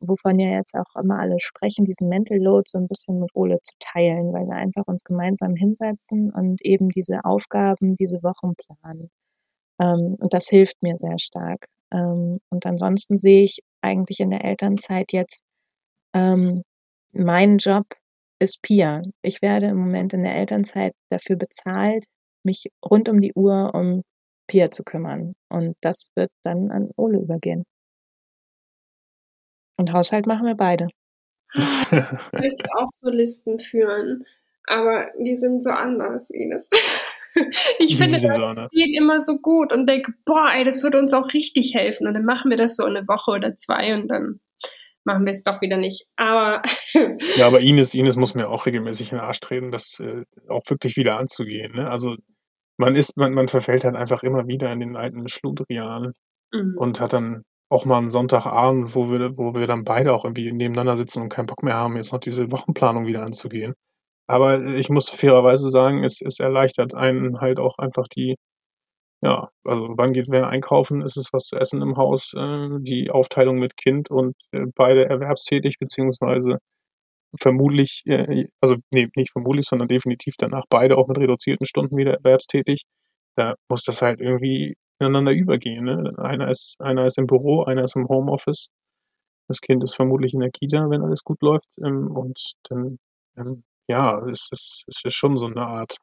[0.00, 3.56] wovon ja jetzt auch immer alle sprechen, diesen Mental Load so ein bisschen mit Ole
[3.62, 9.10] zu teilen, weil wir einfach uns gemeinsam hinsetzen und eben diese Aufgaben, diese Wochen planen.
[9.80, 11.66] Ähm, und das hilft mir sehr stark.
[11.92, 15.42] Ähm, und ansonsten sehe ich eigentlich in der Elternzeit jetzt,
[16.14, 16.62] ähm,
[17.12, 17.86] mein Job
[18.38, 19.02] ist Pia.
[19.22, 22.04] Ich werde im Moment in der Elternzeit dafür bezahlt,
[22.44, 24.02] mich rund um die Uhr um
[24.46, 25.34] Pia zu kümmern.
[25.48, 27.64] Und das wird dann an Ole übergehen.
[29.76, 30.88] Und Haushalt machen wir beide.
[31.54, 31.62] Ich
[32.32, 34.24] möchte auch so Listen führen,
[34.66, 36.68] aber wir sind so anders, Ines.
[37.78, 41.32] ich finde das geht immer so gut und denke, boah, ey, das würde uns auch
[41.32, 42.06] richtig helfen.
[42.06, 44.40] Und dann machen wir das so eine Woche oder zwei und dann
[45.04, 46.06] machen wir es doch wieder nicht.
[46.16, 46.62] Aber
[47.36, 50.62] ja, aber Ines, Ines muss mir auch regelmäßig in den Arsch treten, das äh, auch
[50.68, 51.72] wirklich wieder anzugehen.
[51.76, 51.88] Ne?
[51.88, 52.16] Also
[52.76, 56.12] man ist, man, man verfällt halt einfach immer wieder in den alten Schludrian
[56.52, 56.74] mhm.
[56.76, 60.52] und hat dann auch mal einen Sonntagabend, wo wir, wo wir dann beide auch irgendwie
[60.52, 63.74] nebeneinander sitzen und keinen Bock mehr haben, jetzt noch diese Wochenplanung wieder anzugehen.
[64.28, 68.36] Aber ich muss fairerweise sagen, es, es erleichtert einen halt auch einfach die,
[69.22, 73.10] ja, also wann geht wer einkaufen, ist es was zu essen im Haus, äh, die
[73.10, 76.58] Aufteilung mit Kind und äh, beide erwerbstätig, beziehungsweise
[77.40, 82.14] vermutlich, äh, also nee, nicht vermutlich, sondern definitiv danach beide auch mit reduzierten Stunden wieder
[82.14, 82.82] erwerbstätig.
[83.36, 85.84] Da muss das halt irgendwie ineinander übergehen.
[85.84, 86.12] Ne?
[86.18, 88.70] Einer ist, einer ist im Büro, einer ist im Homeoffice.
[89.48, 91.76] Das Kind ist vermutlich in der Kita, wenn alles gut läuft.
[91.84, 92.98] Ähm, und dann
[93.36, 95.96] ähm, ja, es ist, es ist schon so eine Art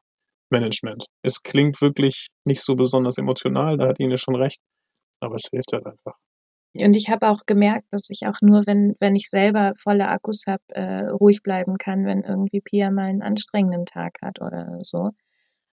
[0.50, 1.06] Management.
[1.22, 4.60] Es klingt wirklich nicht so besonders emotional, da hat Ine schon recht,
[5.20, 6.14] aber es hilft halt einfach.
[6.76, 10.44] Und ich habe auch gemerkt, dass ich auch nur, wenn, wenn ich selber volle Akkus
[10.48, 15.10] habe, äh, ruhig bleiben kann, wenn irgendwie Pia mal einen anstrengenden Tag hat oder so.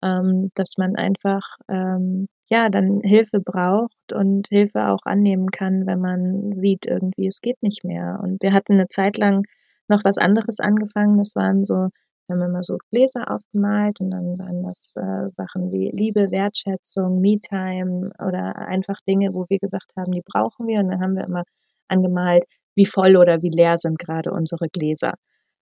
[0.04, 6.00] Ähm, dass man einfach ähm, ja dann Hilfe braucht und Hilfe auch annehmen kann, wenn
[6.00, 8.20] man sieht irgendwie, es geht nicht mehr.
[8.22, 9.44] Und wir hatten eine Zeit lang
[9.88, 11.18] noch was anderes angefangen.
[11.18, 11.88] Das waren so,
[12.26, 17.20] wir haben immer so Gläser aufgemalt und dann waren das äh, Sachen wie Liebe, Wertschätzung,
[17.20, 20.80] Me-Time oder einfach Dinge, wo wir gesagt haben, die brauchen wir.
[20.80, 21.44] Und dann haben wir immer
[21.88, 25.14] angemalt, wie voll oder wie leer sind gerade unsere Gläser.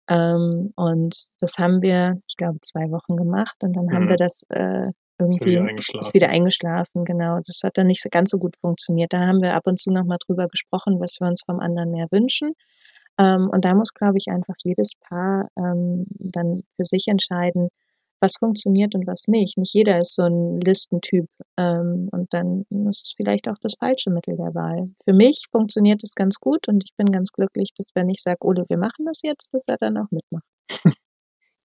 [0.09, 3.93] Ähm, und das haben wir, ich glaube, zwei Wochen gemacht und dann mhm.
[3.93, 7.37] haben wir das äh, irgendwie ist wieder, ist wieder eingeschlafen, genau.
[7.37, 9.13] Das hat dann nicht so ganz so gut funktioniert.
[9.13, 12.07] Da haben wir ab und zu nochmal drüber gesprochen, was wir uns vom anderen mehr
[12.11, 12.53] wünschen.
[13.17, 17.69] Ähm, und da muss, glaube ich, einfach jedes Paar ähm, dann für sich entscheiden,
[18.21, 19.57] was funktioniert und was nicht.
[19.57, 24.09] Nicht jeder ist so ein Listentyp ähm, und dann ist es vielleicht auch das falsche
[24.09, 24.89] Mittel der Wahl.
[25.03, 28.39] Für mich funktioniert es ganz gut und ich bin ganz glücklich, dass wenn ich sage,
[28.41, 30.45] Ole, wir machen das jetzt, dass er dann auch mitmacht.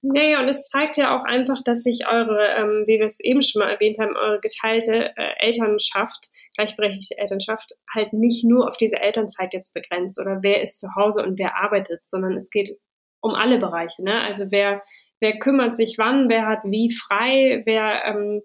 [0.03, 3.43] Nee, und es zeigt ja auch einfach, dass sich eure, ähm, wie wir es eben
[3.43, 8.99] schon mal erwähnt haben, eure geteilte äh, Elternschaft, gleichberechtigte Elternschaft, halt nicht nur auf diese
[8.99, 12.79] Elternzeit jetzt begrenzt oder wer ist zu Hause und wer arbeitet, sondern es geht
[13.21, 14.03] um alle Bereiche.
[14.03, 14.23] Ne?
[14.23, 14.83] Also wer,
[15.21, 18.43] wer kümmert sich wann, wer hat wie frei, wer ähm,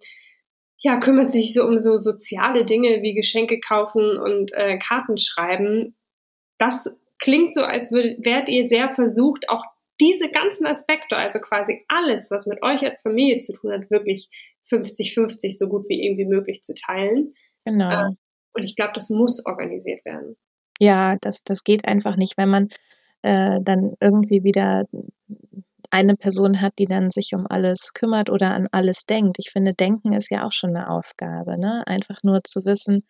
[0.79, 5.95] ja, kümmert sich so um so soziale Dinge wie Geschenke kaufen und äh, Karten schreiben.
[6.57, 9.63] Das klingt so, als wärt ihr sehr versucht, auch
[10.01, 14.29] diese ganzen Aspekte, also quasi alles, was mit euch als Familie zu tun hat, wirklich
[14.69, 17.33] 50-50 so gut wie irgendwie möglich zu teilen.
[17.63, 17.89] Genau.
[17.89, 18.09] Äh,
[18.53, 20.35] und ich glaube, das muss organisiert werden.
[20.79, 22.69] Ja, das, das geht einfach nicht, wenn man
[23.21, 24.85] äh, dann irgendwie wieder
[25.95, 29.37] eine Person hat, die dann sich um alles kümmert oder an alles denkt.
[29.39, 31.83] Ich finde, denken ist ja auch schon eine Aufgabe, ne?
[31.87, 33.05] Einfach nur zu wissen,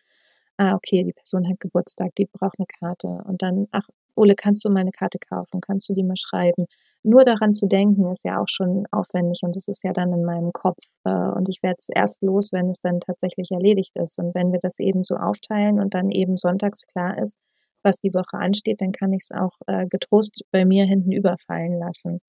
[0.56, 3.08] ah, okay, die Person hat Geburtstag, die braucht eine Karte.
[3.26, 5.60] Und dann, ach, Ole, kannst du meine Karte kaufen?
[5.60, 6.66] Kannst du die mal schreiben?
[7.02, 10.24] Nur daran zu denken ist ja auch schon aufwendig und das ist ja dann in
[10.24, 10.82] meinem Kopf.
[11.04, 14.20] Äh, und ich werde es erst los, wenn es dann tatsächlich erledigt ist.
[14.20, 17.36] Und wenn wir das eben so aufteilen und dann eben sonntags klar ist,
[17.82, 21.80] was die Woche ansteht, dann kann ich es auch äh, getrost bei mir hinten überfallen
[21.80, 22.20] lassen.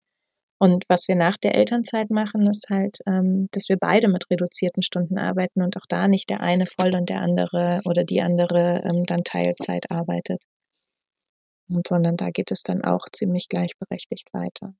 [0.59, 4.81] Und was wir nach der Elternzeit machen, ist halt, ähm, dass wir beide mit reduzierten
[4.81, 8.81] Stunden arbeiten und auch da nicht der eine voll und der andere oder die andere
[8.83, 10.41] ähm, dann Teilzeit arbeitet.
[11.69, 14.73] Und, sondern da geht es dann auch ziemlich gleichberechtigt weiter.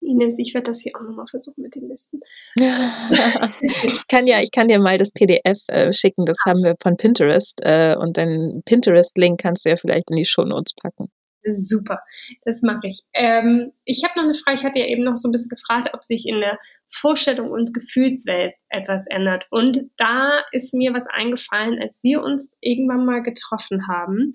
[0.00, 2.20] Ines, ich werde das hier auch nochmal versuchen mit den Listen.
[3.60, 6.96] ich kann ja, ich kann dir mal das PDF äh, schicken, das haben wir von
[6.96, 11.10] Pinterest äh, und den Pinterest-Link kannst du ja vielleicht in die Shownotes packen.
[11.44, 12.00] Super,
[12.44, 13.02] das mache ich.
[13.12, 15.90] Ähm, ich habe noch eine Frage, ich hatte ja eben noch so ein bisschen gefragt,
[15.92, 19.46] ob sich in der Vorstellung und Gefühlswelt etwas ändert.
[19.50, 24.32] Und da ist mir was eingefallen, als wir uns irgendwann mal getroffen haben.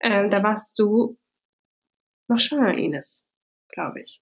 [0.00, 1.18] Ähm, da warst du
[2.28, 3.24] noch schwanger, Ines,
[3.72, 4.20] glaube ich.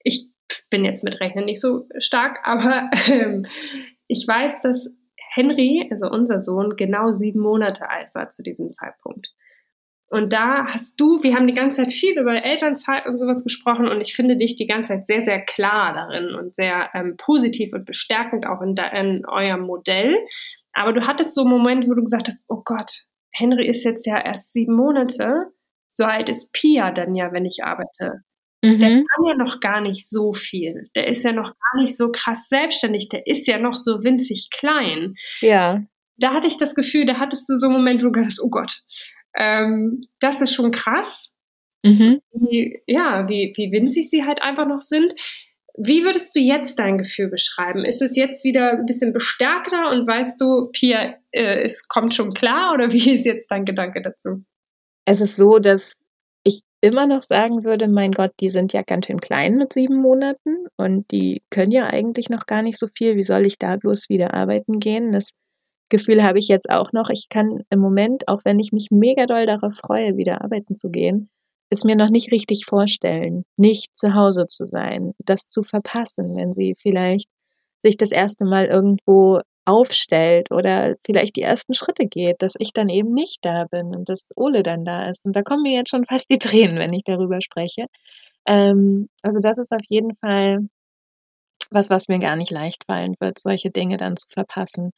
[0.00, 0.28] Ich
[0.70, 3.46] bin jetzt mit Rechnen nicht so stark, aber ähm,
[4.06, 4.88] ich weiß, dass
[5.34, 9.28] Henry, also unser Sohn, genau sieben Monate alt war zu diesem Zeitpunkt.
[10.08, 13.88] Und da hast du, wir haben die ganze Zeit viel über Elternzeit und sowas gesprochen
[13.88, 17.72] und ich finde dich die ganze Zeit sehr, sehr klar darin und sehr ähm, positiv
[17.72, 20.16] und bestärkend auch in, in eurem Modell.
[20.72, 24.20] Aber du hattest so Momente, wo du gesagt hast, oh Gott, Henry ist jetzt ja
[24.20, 25.46] erst sieben Monate.
[25.88, 28.22] So alt ist Pia dann ja, wenn ich arbeite.
[28.62, 28.80] Mhm.
[28.80, 30.88] Der kann ja noch gar nicht so viel.
[30.94, 33.08] Der ist ja noch gar nicht so krass selbstständig.
[33.08, 35.14] Der ist ja noch so winzig klein.
[35.40, 35.82] Ja.
[36.18, 38.42] Da hatte ich das Gefühl, da hattest du so einen Moment, wo du gedacht hast,
[38.42, 38.82] oh Gott,
[39.36, 41.32] ähm, das ist schon krass.
[41.84, 42.20] Mhm.
[42.32, 45.14] Wie, ja, wie, wie winzig sie halt einfach noch sind.
[45.78, 47.84] Wie würdest du jetzt dein Gefühl beschreiben?
[47.84, 52.32] Ist es jetzt wieder ein bisschen bestärkter und weißt du, Pia, äh, es kommt schon
[52.32, 54.44] klar oder wie ist jetzt dein Gedanke dazu?
[55.04, 55.96] Es ist so, dass
[56.44, 59.96] ich immer noch sagen würde, mein Gott, die sind ja ganz schön klein mit sieben
[59.96, 63.16] Monaten und die können ja eigentlich noch gar nicht so viel.
[63.16, 65.12] Wie soll ich da bloß wieder arbeiten gehen?
[65.12, 65.30] Das
[65.88, 67.10] Gefühl habe ich jetzt auch noch.
[67.10, 70.90] Ich kann im Moment, auch wenn ich mich mega doll darauf freue, wieder arbeiten zu
[70.90, 71.28] gehen,
[71.70, 76.52] es mir noch nicht richtig vorstellen, nicht zu Hause zu sein, das zu verpassen, wenn
[76.52, 77.28] sie vielleicht
[77.82, 82.88] sich das erste Mal irgendwo aufstellt oder vielleicht die ersten Schritte geht, dass ich dann
[82.88, 85.24] eben nicht da bin und dass Ole dann da ist.
[85.24, 87.86] Und da kommen mir jetzt schon fast die Tränen, wenn ich darüber spreche.
[88.46, 90.60] Ähm, also das ist auf jeden Fall
[91.70, 94.92] was, was mir gar nicht leicht fallen wird, solche Dinge dann zu verpassen.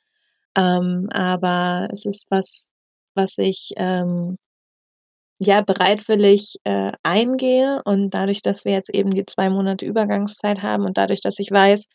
[0.56, 2.72] Ähm, aber es ist was,
[3.14, 4.36] was ich ähm,
[5.40, 10.84] ja bereitwillig äh, eingehe und dadurch, dass wir jetzt eben die zwei Monate Übergangszeit haben
[10.84, 11.86] und dadurch, dass ich weiß,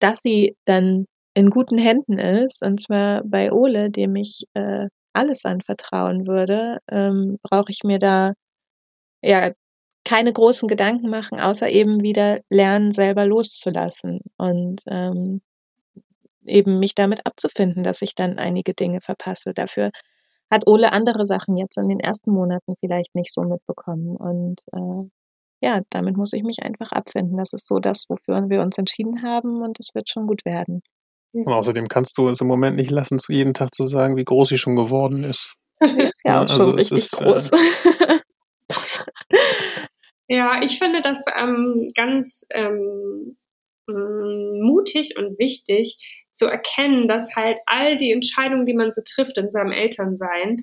[0.00, 5.44] dass sie dann in guten Händen ist, und zwar bei Ole, dem ich äh, alles
[5.44, 8.32] anvertrauen würde, ähm, brauche ich mir da
[9.22, 9.50] ja
[10.04, 14.20] keine großen Gedanken machen, außer eben wieder lernen, selber loszulassen.
[14.36, 15.40] Und ähm,
[16.46, 19.52] eben mich damit abzufinden, dass ich dann einige Dinge verpasse.
[19.54, 19.90] Dafür
[20.50, 24.16] hat Ole andere Sachen jetzt in den ersten Monaten vielleicht nicht so mitbekommen.
[24.16, 25.08] Und äh,
[25.60, 27.36] ja, damit muss ich mich einfach abfinden.
[27.36, 30.82] Das ist so das, wofür wir uns entschieden haben und es wird schon gut werden.
[31.32, 34.24] Und außerdem kannst du es im Moment nicht lassen, zu jeden Tag zu sagen, wie
[34.24, 35.54] groß sie schon geworden ist.
[35.80, 37.50] Sie ist ja, auch also schon richtig ist, äh, groß.
[37.50, 38.20] Äh,
[40.36, 43.36] ja, ich finde das ähm, ganz ähm,
[43.88, 49.50] mutig und wichtig zu erkennen, dass halt all die Entscheidungen, die man so trifft in
[49.50, 50.62] seinem Elternsein,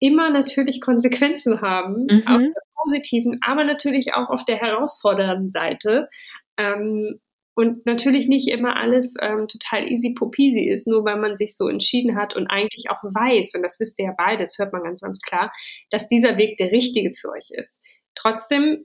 [0.00, 2.26] immer natürlich Konsequenzen haben, mhm.
[2.26, 6.08] auf der positiven, aber natürlich auch auf der herausfordernden Seite.
[6.56, 7.20] Ähm,
[7.56, 11.68] und natürlich nicht immer alles ähm, total easy popisi ist, nur weil man sich so
[11.68, 15.00] entschieden hat und eigentlich auch weiß, und das wisst ihr ja beides, hört man ganz,
[15.00, 15.52] ganz klar,
[15.90, 17.80] dass dieser Weg der richtige für euch ist.
[18.16, 18.84] Trotzdem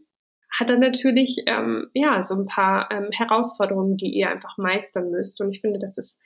[0.51, 5.39] hat er natürlich ähm, ja so ein paar ähm, Herausforderungen, die ihr einfach meistern müsst.
[5.41, 6.19] Und ich finde, das ist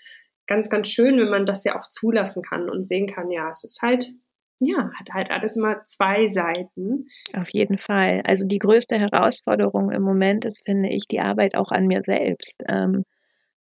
[0.48, 3.64] ganz, ganz schön, wenn man das ja auch zulassen kann und sehen kann, ja, es
[3.64, 4.14] ist halt
[4.60, 7.08] ja, hat halt alles immer zwei Seiten.
[7.36, 8.22] Auf jeden Fall.
[8.24, 12.64] Also die größte Herausforderung im Moment ist, finde ich, die Arbeit auch an mir selbst.
[12.68, 13.04] Ähm,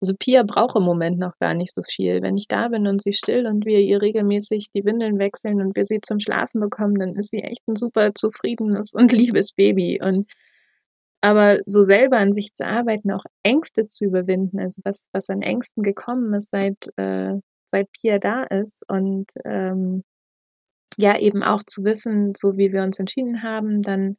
[0.02, 2.22] also Pia braucht im Moment noch gar nicht so viel.
[2.22, 5.76] Wenn ich da bin und sie still und wir ihr regelmäßig die Windeln wechseln und
[5.76, 10.00] wir sie zum Schlafen bekommen, dann ist sie echt ein super zufriedenes und liebes Baby.
[10.02, 10.26] Und
[11.20, 15.40] aber so selber an sich zu arbeiten, auch Ängste zu überwinden, also was, was an
[15.40, 17.34] Ängsten gekommen ist, seit, äh,
[17.70, 20.02] seit Pia da ist und ähm,
[20.98, 24.16] ja eben auch zu wissen, so wie wir uns entschieden haben, dann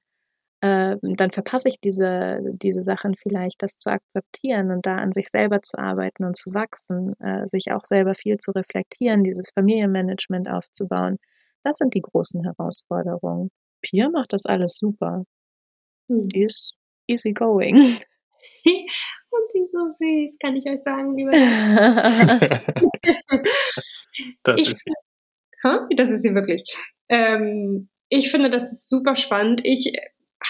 [0.64, 5.28] äh, dann verpasse ich diese diese Sachen vielleicht, das zu akzeptieren und da an sich
[5.28, 10.50] selber zu arbeiten und zu wachsen, äh, sich auch selber viel zu reflektieren, dieses Familienmanagement
[10.50, 11.18] aufzubauen.
[11.64, 13.52] Das sind die großen Herausforderungen.
[13.82, 15.26] Pia macht das alles super.
[16.08, 16.30] Hm.
[16.30, 16.76] Die ist
[17.08, 17.76] easy going.
[18.66, 21.32] Und sie ist so süß, kann ich euch sagen, liebe.
[24.44, 24.86] das ich, ist
[25.98, 26.64] das ist sie wirklich.
[27.10, 29.60] Ähm, ich finde, das ist super spannend.
[29.64, 29.92] Ich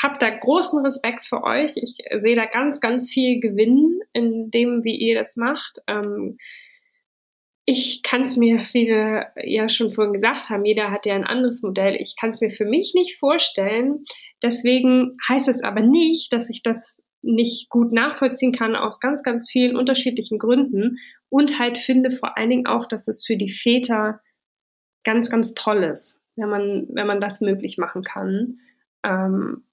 [0.02, 1.74] habe da großen Respekt für euch.
[1.76, 5.80] Ich sehe da ganz, ganz viel Gewinn in dem, wie ihr das macht.
[5.88, 6.38] Ähm,
[7.66, 11.24] ich kann es mir, wie wir ja schon vorhin gesagt haben, jeder hat ja ein
[11.24, 11.96] anderes Modell.
[11.96, 14.04] Ich kann es mir für mich nicht vorstellen.
[14.42, 19.50] Deswegen heißt es aber nicht, dass ich das nicht gut nachvollziehen kann aus ganz, ganz
[19.50, 20.98] vielen unterschiedlichen Gründen
[21.30, 24.20] und halt finde vor allen Dingen auch, dass es für die Väter
[25.06, 28.60] ganz, ganz toll ist, wenn man, wenn man das möglich machen kann.
[29.06, 29.64] Ähm,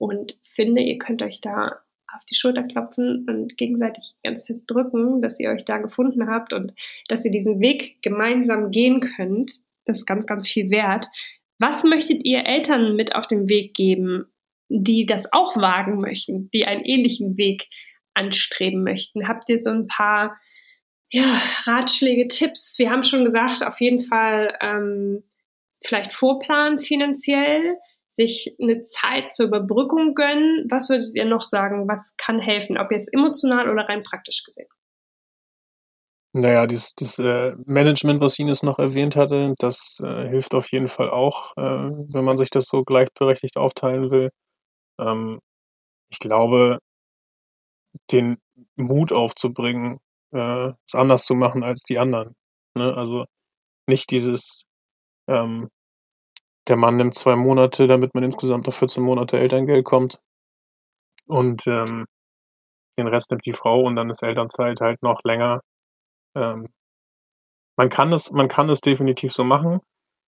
[0.00, 1.82] und finde, ihr könnt euch da
[2.14, 6.54] auf die Schulter klopfen und gegenseitig ganz fest drücken, dass ihr euch da gefunden habt
[6.54, 6.72] und
[7.08, 9.52] dass ihr diesen Weg gemeinsam gehen könnt.
[9.84, 11.06] Das ist ganz, ganz viel wert.
[11.58, 14.24] Was möchtet ihr Eltern mit auf den Weg geben,
[14.70, 17.68] die das auch wagen möchten, die einen ähnlichen Weg
[18.14, 19.28] anstreben möchten?
[19.28, 20.40] Habt ihr so ein paar
[21.10, 22.78] ja, Ratschläge, Tipps.
[22.78, 25.24] Wir haben schon gesagt, auf jeden Fall ähm,
[25.82, 27.76] vielleicht vorplanen finanziell,
[28.20, 30.66] sich eine Zeit zur Überbrückung gönnen.
[30.70, 31.88] Was würdet ihr noch sagen?
[31.88, 32.76] Was kann helfen?
[32.76, 34.68] Ob jetzt emotional oder rein praktisch gesehen?
[36.32, 40.86] Naja, dieses, dieses äh, Management, was Ines noch erwähnt hatte, das äh, hilft auf jeden
[40.86, 44.30] Fall auch, äh, wenn man sich das so gleichberechtigt aufteilen will.
[45.00, 45.40] Ähm,
[46.12, 46.78] ich glaube,
[48.12, 48.36] den
[48.76, 49.98] Mut aufzubringen,
[50.32, 52.34] äh, es anders zu machen als die anderen.
[52.76, 52.94] Ne?
[52.94, 53.24] Also
[53.88, 54.66] nicht dieses,
[55.28, 55.68] ähm,
[56.68, 60.20] der Mann nimmt zwei Monate, damit man insgesamt auf 14 Monate Elterngeld kommt.
[61.26, 62.06] Und ähm,
[62.98, 65.60] den Rest nimmt die Frau und dann ist Elternzeit halt noch länger.
[66.36, 66.68] Ähm,
[67.76, 69.80] man kann es, man kann es definitiv so machen.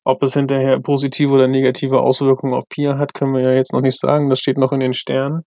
[0.05, 3.81] Ob es hinterher positive oder negative Auswirkungen auf Pia hat, können wir ja jetzt noch
[3.81, 4.31] nicht sagen.
[4.31, 5.43] Das steht noch in den Sternen.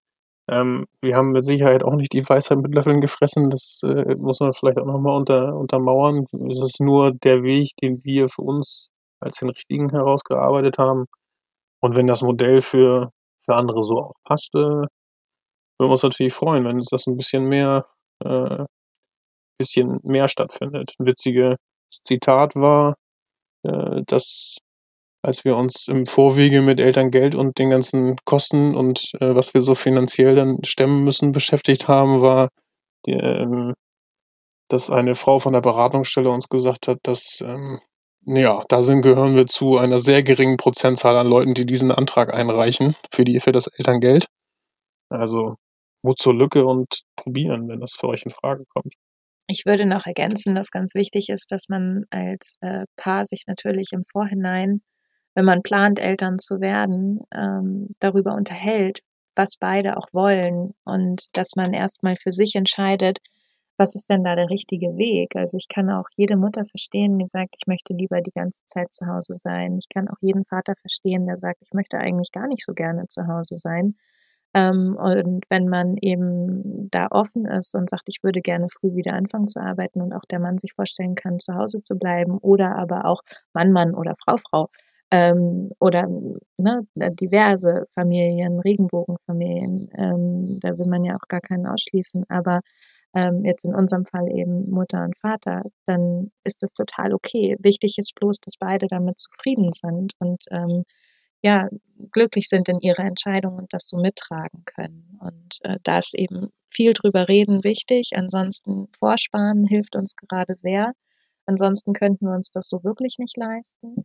[0.51, 3.49] Ähm, wir haben mit Sicherheit auch nicht die Weisheit mit Löffeln gefressen.
[3.51, 6.27] Das äh, muss man vielleicht auch nochmal unter, untermauern.
[6.51, 8.89] Es ist nur der Weg, den wir für uns
[9.23, 11.07] als den richtigen herausgearbeitet haben.
[11.81, 13.11] Und wenn das Modell für,
[13.45, 14.89] für andere so auch passt, äh, würden
[15.79, 17.87] wir uns natürlich freuen, wenn das ein bisschen mehr,
[18.25, 18.64] äh,
[19.59, 20.95] bisschen mehr stattfindet.
[20.99, 21.57] Ein witziges
[21.91, 22.97] Zitat war,
[23.64, 24.59] äh, dass
[25.25, 29.61] als wir uns im Vorwege mit Elterngeld und den ganzen Kosten und äh, was wir
[29.61, 32.49] so finanziell dann stemmen müssen beschäftigt haben, war,
[33.07, 33.75] die, ähm,
[34.68, 37.81] dass eine Frau von der Beratungsstelle uns gesagt hat, dass ähm,
[38.25, 42.33] ja, da sind, gehören wir zu einer sehr geringen Prozentzahl an Leuten, die diesen Antrag
[42.33, 44.27] einreichen für die für das Elterngeld.
[45.09, 45.57] Also
[46.03, 48.95] Mut zur Lücke und probieren, wenn das für euch in Frage kommt.
[49.47, 53.91] Ich würde noch ergänzen, dass ganz wichtig ist, dass man als äh, Paar sich natürlich
[53.93, 54.83] im Vorhinein
[55.35, 59.01] wenn man plant, Eltern zu werden, ähm, darüber unterhält,
[59.35, 63.18] was beide auch wollen und dass man erstmal für sich entscheidet,
[63.77, 65.37] was ist denn da der richtige Weg?
[65.37, 68.93] Also ich kann auch jede Mutter verstehen, die sagt, ich möchte lieber die ganze Zeit
[68.93, 69.79] zu Hause sein.
[69.79, 73.07] Ich kann auch jeden Vater verstehen, der sagt, ich möchte eigentlich gar nicht so gerne
[73.09, 73.97] zu Hause sein.
[74.55, 79.14] Ähm, und wenn man eben da offen ist und sagt, ich würde gerne früh wieder
[79.14, 82.77] anfangen zu arbeiten und auch der Mann sich vorstellen kann, zu Hause zu bleiben oder
[82.77, 83.23] aber auch
[83.55, 84.68] Mann, Mann oder Frau, Frau
[85.11, 86.07] ähm, oder
[86.59, 92.61] ne, diverse Familien, Regenbogenfamilien, ähm, da will man ja auch gar keinen ausschließen, aber
[93.15, 97.57] ähm, jetzt in unserem Fall eben Mutter und Vater, dann ist das total okay.
[97.61, 100.85] Wichtig ist bloß, dass beide damit zufrieden sind und ähm,
[101.45, 101.69] ja,
[102.13, 105.19] glücklich sind in ihrer Entscheidung und das so mittragen können.
[105.21, 108.13] Und äh, da ist eben viel drüber reden wichtig.
[108.15, 110.93] Ansonsten Vorsparen hilft uns gerade sehr.
[111.47, 114.05] Ansonsten könnten wir uns das so wirklich nicht leisten.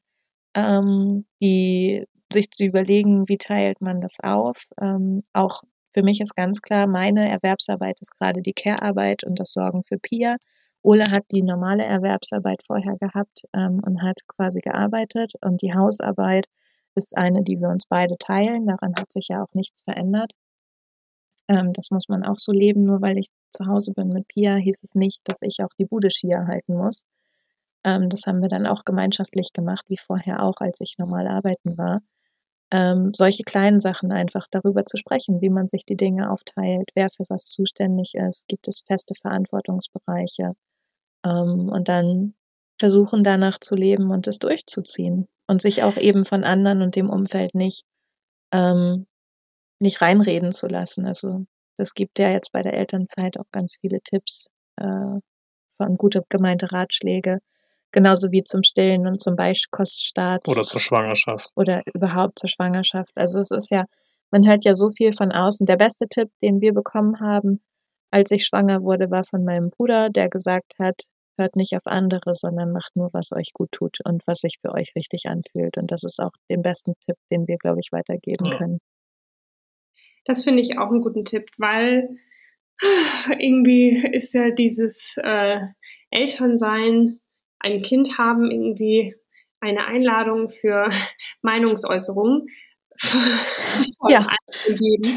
[0.56, 4.58] Ähm, die, sich zu überlegen, wie teilt man das auf.
[4.82, 5.62] Ähm, auch
[5.98, 9.98] für mich ist ganz klar, meine Erwerbsarbeit ist gerade die Care-Arbeit und das Sorgen für
[9.98, 10.36] Pia.
[10.84, 16.46] Ole hat die normale Erwerbsarbeit vorher gehabt ähm, und hat quasi gearbeitet und die Hausarbeit
[16.94, 18.68] ist eine, die wir uns beide teilen.
[18.68, 20.34] Daran hat sich ja auch nichts verändert.
[21.48, 22.84] Ähm, das muss man auch so leben.
[22.84, 25.86] Nur weil ich zu Hause bin mit Pia, hieß es nicht, dass ich auch die
[25.86, 27.02] Bude schier halten muss.
[27.84, 31.76] Ähm, das haben wir dann auch gemeinschaftlich gemacht, wie vorher auch, als ich normal arbeiten
[31.76, 32.02] war.
[32.72, 37.10] Ähm, solche kleinen Sachen einfach darüber zu sprechen, wie man sich die Dinge aufteilt, wer
[37.10, 40.54] für was zuständig ist, gibt es feste Verantwortungsbereiche
[41.26, 42.34] ähm, und dann
[42.80, 47.10] versuchen danach zu leben und es durchzuziehen und sich auch eben von anderen und dem
[47.10, 47.84] Umfeld nicht,
[48.52, 49.08] ähm,
[49.80, 51.06] nicht reinreden zu lassen.
[51.06, 51.46] Also
[51.78, 54.48] das gibt ja jetzt bei der Elternzeit auch ganz viele Tipps
[54.78, 55.20] äh,
[55.78, 57.40] von gute gemeinte Ratschläge,
[57.92, 60.48] genauso wie zum Stillen und zum Beischkoststart.
[60.48, 61.50] Oder zur Schwangerschaft.
[61.56, 63.12] Oder überhaupt zur Schwangerschaft.
[63.16, 63.86] Also es ist ja,
[64.32, 65.66] man hört ja so viel von außen.
[65.66, 67.62] Der beste Tipp, den wir bekommen haben,
[68.12, 71.02] als ich schwanger wurde, war von meinem Bruder, der gesagt hat,
[71.38, 74.74] hört nicht auf andere, sondern macht nur, was euch gut tut und was sich für
[74.74, 75.78] euch richtig anfühlt.
[75.78, 78.58] Und das ist auch den besten Tipp, den wir, glaube ich, weitergeben ja.
[78.58, 78.80] können.
[80.26, 82.10] Das finde ich auch einen guten Tipp, weil
[83.40, 85.60] irgendwie ist ja dieses äh,
[86.12, 87.20] Elternsein,
[87.60, 89.16] ein Kind haben, irgendwie
[89.60, 90.90] eine Einladung für
[91.42, 92.48] Meinungsäußerungen.
[94.10, 94.28] ja,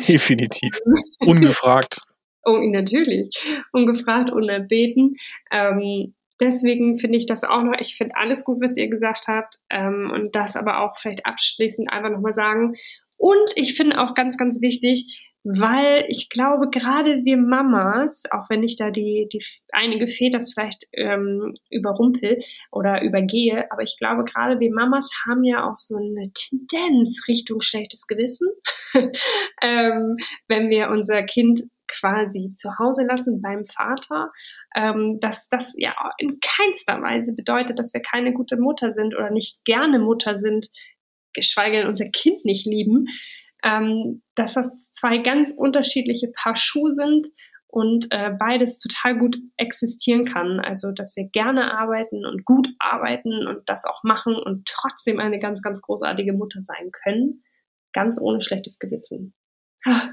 [0.08, 0.78] definitiv.
[1.20, 1.98] Ungefragt.
[2.44, 3.30] Oh, natürlich.
[3.72, 5.16] Ungefragt, unerbeten.
[5.50, 9.58] Ähm, deswegen finde ich das auch noch, ich finde alles gut, was ihr gesagt habt.
[9.70, 12.74] Ähm, und das aber auch vielleicht abschließend einfach nochmal sagen.
[13.16, 18.62] Und ich finde auch ganz, ganz wichtig, weil ich glaube, gerade wir Mamas, auch wenn
[18.62, 22.38] ich da die, die einige Väter vielleicht ähm, überrumpel
[22.70, 27.62] oder übergehe, aber ich glaube, gerade wir Mamas haben ja auch so eine Tendenz Richtung
[27.62, 28.48] schlechtes Gewissen,
[29.62, 30.16] ähm,
[30.48, 34.30] wenn wir unser Kind quasi zu Hause lassen beim Vater,
[34.76, 39.30] ähm, dass das ja in keinster Weise bedeutet, dass wir keine gute Mutter sind oder
[39.30, 40.68] nicht gerne Mutter sind,
[41.32, 43.06] geschweige denn unser Kind nicht lieben,
[43.62, 47.28] ähm, dass das zwei ganz unterschiedliche Paar Schuhe sind
[47.66, 50.60] und äh, beides total gut existieren kann.
[50.60, 55.38] Also, dass wir gerne arbeiten und gut arbeiten und das auch machen und trotzdem eine
[55.38, 57.44] ganz, ganz großartige Mutter sein können,
[57.92, 59.34] ganz ohne schlechtes Gewissen.
[59.84, 60.10] Ah,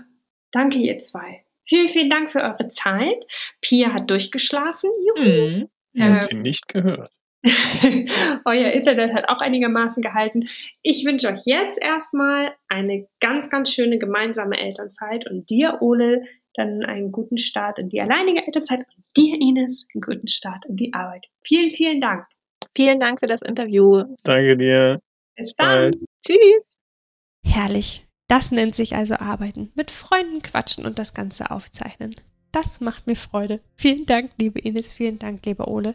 [0.51, 1.43] danke, ihr zwei.
[1.67, 3.25] Vielen, vielen Dank für eure Zeit.
[3.61, 4.89] Pia hat durchgeschlafen.
[5.07, 5.25] Juhu.
[5.25, 5.69] Mhm.
[5.93, 7.09] Ich äh, sie nicht gehört.
[8.45, 10.47] Euer Internet hat auch einigermaßen gehalten.
[10.81, 16.25] Ich wünsche euch jetzt erstmal eine ganz, ganz schöne gemeinsame Elternzeit und dir, Ole,
[16.55, 20.75] dann einen guten Start in die alleinige Elternzeit und dir, Ines, einen guten Start in
[20.75, 21.27] die Arbeit.
[21.43, 22.25] Vielen, vielen Dank.
[22.75, 24.03] Vielen Dank für das Interview.
[24.23, 24.99] Danke dir.
[25.35, 25.93] Bis dann.
[26.25, 26.77] Tschüss.
[27.45, 28.05] Herrlich.
[28.27, 29.71] Das nennt sich also Arbeiten.
[29.75, 32.15] Mit Freunden quatschen und das Ganze aufzeichnen.
[32.51, 33.61] Das macht mir Freude.
[33.75, 35.93] Vielen Dank, liebe Ines, vielen Dank, lieber Ole,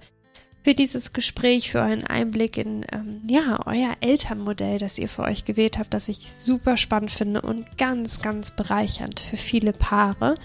[0.62, 5.44] für dieses Gespräch, für euren Einblick in ähm, ja, euer Elternmodell, das ihr für euch
[5.44, 10.36] gewählt habt, das ich super spannend finde und ganz, ganz bereichernd für viele Paare.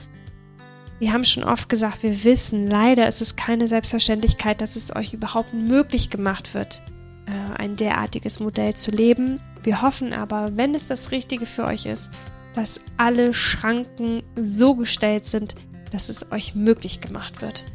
[1.00, 5.14] Wir haben schon oft gesagt, wir wissen, leider ist es keine Selbstverständlichkeit, dass es euch
[5.14, 6.82] überhaupt möglich gemacht wird,
[7.28, 9.40] äh, ein derartiges Modell zu leben.
[9.62, 12.10] Wir hoffen aber, wenn es das Richtige für euch ist,
[12.56, 15.54] dass alle Schranken so gestellt sind,
[15.92, 17.66] dass es euch möglich gemacht wird.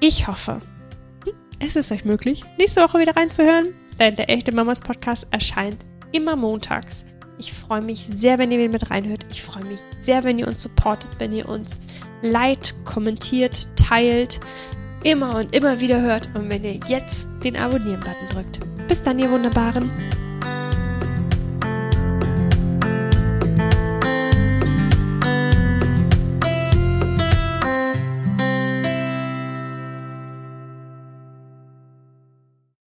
[0.00, 0.60] Ich hoffe,
[1.62, 5.76] es ist euch möglich, nächste Woche wieder reinzuhören, denn der echte Mamas Podcast erscheint
[6.10, 7.04] immer montags.
[7.38, 9.24] Ich freue mich sehr, wenn ihr wieder mit reinhört.
[9.30, 11.80] Ich freue mich sehr, wenn ihr uns supportet, wenn ihr uns
[12.20, 14.40] liked, kommentiert, teilt,
[15.04, 18.60] immer und immer wieder hört und wenn ihr jetzt den Abonnieren-Button drückt.
[18.88, 19.90] Bis dann, ihr Wunderbaren.